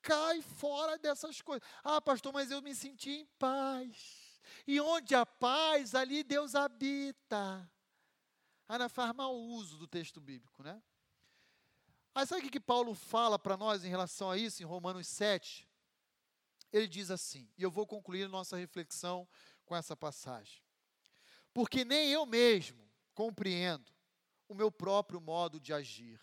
Cai 0.00 0.40
fora 0.40 0.96
dessas 0.96 1.42
coisas. 1.42 1.68
Ah, 1.84 2.00
pastor, 2.00 2.32
mas 2.32 2.50
eu 2.50 2.62
me 2.62 2.74
senti 2.74 3.10
em 3.10 3.26
paz. 3.38 4.40
E 4.66 4.80
onde 4.80 5.14
há 5.14 5.26
paz, 5.26 5.94
ali 5.94 6.24
Deus 6.24 6.54
habita. 6.54 7.70
Ana 8.68 8.88
faz 8.88 9.14
mau 9.14 9.34
uso 9.34 9.78
do 9.78 9.88
texto 9.88 10.20
bíblico, 10.20 10.62
né? 10.62 10.82
Aí 12.14 12.26
sabe 12.26 12.46
o 12.46 12.50
que 12.50 12.60
Paulo 12.60 12.94
fala 12.94 13.38
para 13.38 13.56
nós 13.56 13.84
em 13.84 13.88
relação 13.88 14.30
a 14.30 14.36
isso, 14.36 14.62
em 14.62 14.66
Romanos 14.66 15.06
7? 15.06 15.68
Ele 16.72 16.86
diz 16.86 17.10
assim, 17.10 17.50
e 17.56 17.62
eu 17.62 17.70
vou 17.70 17.86
concluir 17.86 18.28
nossa 18.28 18.56
reflexão 18.56 19.26
com 19.64 19.74
essa 19.74 19.96
passagem. 19.96 20.62
Porque 21.54 21.84
nem 21.84 22.10
eu 22.10 22.26
mesmo 22.26 22.90
compreendo 23.14 23.90
o 24.48 24.54
meu 24.54 24.70
próprio 24.70 25.20
modo 25.20 25.58
de 25.58 25.72
agir. 25.72 26.20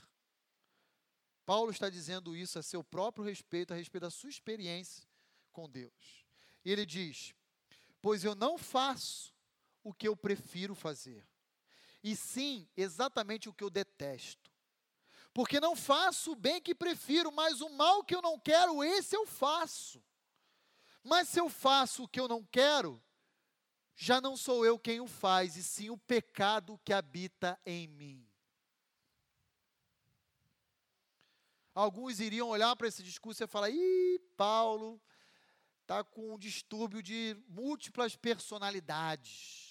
Paulo 1.45 1.71
está 1.71 1.89
dizendo 1.89 2.35
isso 2.35 2.57
a 2.57 2.63
seu 2.63 2.83
próprio 2.83 3.23
respeito, 3.25 3.73
a 3.73 3.75
respeito 3.75 4.03
da 4.03 4.09
sua 4.09 4.29
experiência 4.29 5.07
com 5.51 5.69
Deus. 5.69 6.25
Ele 6.63 6.85
diz: 6.85 7.35
Pois 8.01 8.23
eu 8.23 8.33
não 8.35 8.57
faço 8.57 9.33
o 9.83 9.93
que 9.93 10.07
eu 10.07 10.15
prefiro 10.15 10.73
fazer, 10.73 11.27
e 12.05 12.15
sim 12.15 12.69
exatamente 12.77 13.49
o 13.49 13.53
que 13.53 13.63
eu 13.63 13.69
detesto. 13.71 14.51
Porque 15.33 15.59
não 15.59 15.75
faço 15.75 16.33
o 16.33 16.35
bem 16.35 16.61
que 16.61 16.75
prefiro, 16.75 17.31
mas 17.31 17.61
o 17.61 17.69
mal 17.69 18.03
que 18.03 18.13
eu 18.13 18.21
não 18.21 18.39
quero, 18.39 18.83
esse 18.83 19.15
eu 19.15 19.25
faço. 19.25 19.99
Mas 21.03 21.29
se 21.29 21.39
eu 21.39 21.49
faço 21.49 22.03
o 22.03 22.07
que 22.07 22.19
eu 22.19 22.27
não 22.27 22.45
quero, 22.45 23.03
já 23.95 24.21
não 24.21 24.37
sou 24.37 24.63
eu 24.63 24.77
quem 24.77 25.01
o 25.01 25.07
faz, 25.07 25.57
e 25.57 25.63
sim 25.63 25.89
o 25.89 25.97
pecado 25.97 26.79
que 26.85 26.93
habita 26.93 27.59
em 27.65 27.87
mim. 27.87 28.29
Alguns 31.73 32.19
iriam 32.19 32.49
olhar 32.49 32.75
para 32.75 32.87
esse 32.87 33.01
discurso 33.01 33.43
e 33.43 33.47
falar: 33.47 33.71
ih, 33.71 34.19
Paulo 34.37 35.01
está 35.81 36.03
com 36.03 36.35
um 36.35 36.37
distúrbio 36.37 37.01
de 37.01 37.35
múltiplas 37.47 38.15
personalidades. 38.15 39.64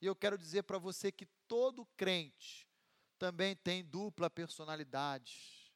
E 0.00 0.06
eu 0.06 0.16
quero 0.16 0.38
dizer 0.38 0.62
para 0.62 0.78
você 0.78 1.12
que 1.12 1.26
todo 1.46 1.86
crente 1.96 2.66
também 3.18 3.54
tem 3.54 3.84
dupla 3.84 4.30
personalidade. 4.30 5.70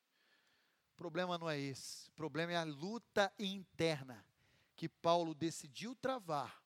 O 0.93 0.97
problema 0.97 1.37
não 1.37 1.51
é 1.51 1.59
esse. 1.59 2.09
O 2.09 2.13
problema 2.13 2.53
é 2.53 2.57
a 2.57 2.65
luta 2.65 3.33
interna 3.39 4.25
que 4.75 4.89
Paulo 4.89 5.35
decidiu 5.35 5.95
travar 5.95 6.63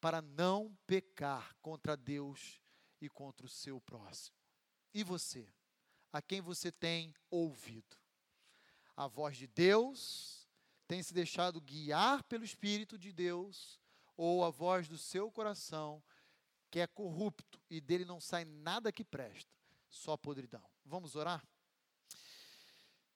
para 0.00 0.20
não 0.20 0.76
pecar 0.86 1.56
contra 1.62 1.96
Deus 1.96 2.60
e 3.00 3.08
contra 3.08 3.46
o 3.46 3.48
seu 3.48 3.80
próximo. 3.80 4.36
E 4.92 5.02
você? 5.02 5.48
A 6.12 6.20
quem 6.20 6.40
você 6.40 6.70
tem 6.70 7.14
ouvido? 7.30 7.96
A 8.96 9.06
voz 9.06 9.36
de 9.36 9.46
Deus 9.46 10.48
tem 10.86 11.02
se 11.02 11.14
deixado 11.14 11.60
guiar 11.60 12.22
pelo 12.24 12.44
Espírito 12.44 12.98
de 12.98 13.12
Deus 13.12 13.80
ou 14.16 14.44
a 14.44 14.50
voz 14.50 14.88
do 14.88 14.98
seu 14.98 15.30
coração 15.30 16.02
que 16.70 16.80
é 16.80 16.86
corrupto 16.86 17.60
e 17.70 17.80
dele 17.80 18.04
não 18.04 18.20
sai 18.20 18.44
nada 18.44 18.92
que 18.92 19.04
presta, 19.04 19.50
só 19.88 20.16
podridão. 20.16 20.64
Vamos 20.84 21.16
orar? 21.16 21.42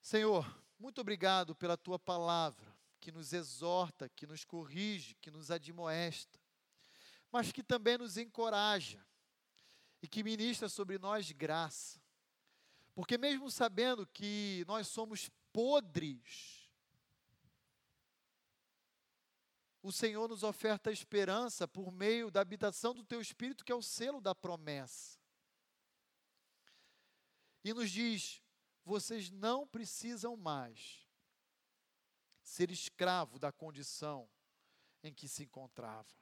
Senhor, 0.00 0.44
muito 0.78 1.00
obrigado 1.00 1.54
pela 1.54 1.76
tua 1.76 1.98
palavra 1.98 2.74
que 3.00 3.12
nos 3.12 3.32
exorta, 3.32 4.08
que 4.08 4.26
nos 4.26 4.44
corrige, 4.44 5.16
que 5.20 5.30
nos 5.30 5.50
admoesta 5.50 6.42
mas 7.32 7.50
que 7.50 7.62
também 7.62 7.96
nos 7.96 8.18
encoraja 8.18 9.02
e 10.02 10.06
que 10.06 10.22
ministra 10.22 10.68
sobre 10.68 10.98
nós 10.98 11.32
graça. 11.32 11.98
Porque, 12.94 13.16
mesmo 13.16 13.50
sabendo 13.50 14.06
que 14.06 14.64
nós 14.68 14.86
somos 14.86 15.30
podres, 15.50 16.61
o 19.82 19.90
Senhor 19.90 20.28
nos 20.28 20.44
oferta 20.44 20.92
esperança 20.92 21.66
por 21.66 21.90
meio 21.90 22.30
da 22.30 22.40
habitação 22.40 22.94
do 22.94 23.02
Teu 23.02 23.20
Espírito, 23.20 23.64
que 23.64 23.72
é 23.72 23.74
o 23.74 23.82
selo 23.82 24.20
da 24.20 24.34
promessa. 24.34 25.18
E 27.64 27.74
nos 27.74 27.90
diz: 27.90 28.40
vocês 28.84 29.30
não 29.30 29.66
precisam 29.66 30.36
mais 30.36 31.06
ser 32.42 32.70
escravo 32.70 33.38
da 33.38 33.50
condição 33.50 34.28
em 35.02 35.12
que 35.12 35.26
se 35.26 35.42
encontravam. 35.42 36.14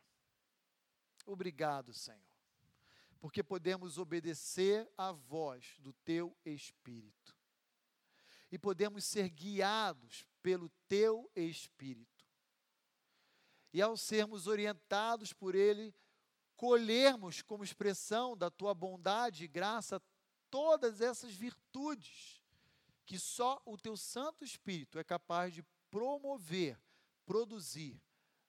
Obrigado, 1.27 1.93
Senhor, 1.93 2.21
porque 3.21 3.43
podemos 3.43 3.99
obedecer 3.99 4.91
à 4.97 5.13
voz 5.13 5.77
do 5.81 5.93
Teu 5.93 6.35
Espírito 6.45 7.37
e 8.51 8.59
podemos 8.59 9.05
ser 9.05 9.29
guiados 9.29 10.27
pelo 10.43 10.69
Teu 10.89 11.31
Espírito. 11.37 12.10
E 13.73 13.81
ao 13.81 13.97
sermos 13.97 14.47
orientados 14.47 15.33
por 15.33 15.55
Ele, 15.55 15.95
colhermos 16.57 17.43
como 17.43 17.65
expressão 17.65 18.37
da 18.37 18.51
Tua 18.51 18.75
bondade 18.75 19.45
e 19.45 19.49
graça 19.49 20.03
todas 20.51 21.01
essas 21.01 21.33
virtudes 21.33 22.43
que 23.07 23.19
só 23.19 23.61
o 23.65 23.77
Teu 23.77 23.97
Santo 23.97 24.45
Espírito 24.45 24.99
é 24.99 25.05
capaz 25.05 25.55
de 25.55 25.65
promover, 25.91 26.81
produzir 27.25 28.01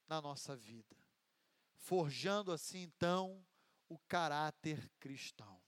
na 0.07 0.21
nossa 0.21 0.55
vida 0.55 1.01
forjando 1.81 2.51
assim 2.51 2.83
então 2.83 3.43
o 3.89 3.97
caráter 4.07 4.89
cristão. 4.99 5.61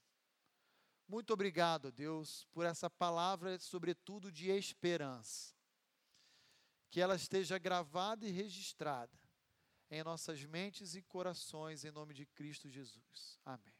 Muito 1.06 1.32
obrigado, 1.32 1.92
Deus, 1.92 2.46
por 2.52 2.64
essa 2.64 2.88
palavra, 2.88 3.58
sobretudo 3.58 4.32
de 4.32 4.48
esperança. 4.48 5.54
Que 6.90 7.00
ela 7.00 7.16
esteja 7.16 7.58
gravada 7.58 8.26
e 8.26 8.30
registrada 8.30 9.18
em 9.94 10.02
nossas 10.02 10.44
mentes 10.44 10.94
e 10.94 11.02
corações, 11.02 11.84
em 11.84 11.90
nome 11.90 12.14
de 12.14 12.26
Cristo 12.26 12.68
Jesus. 12.68 13.38
Amém. 13.44 13.73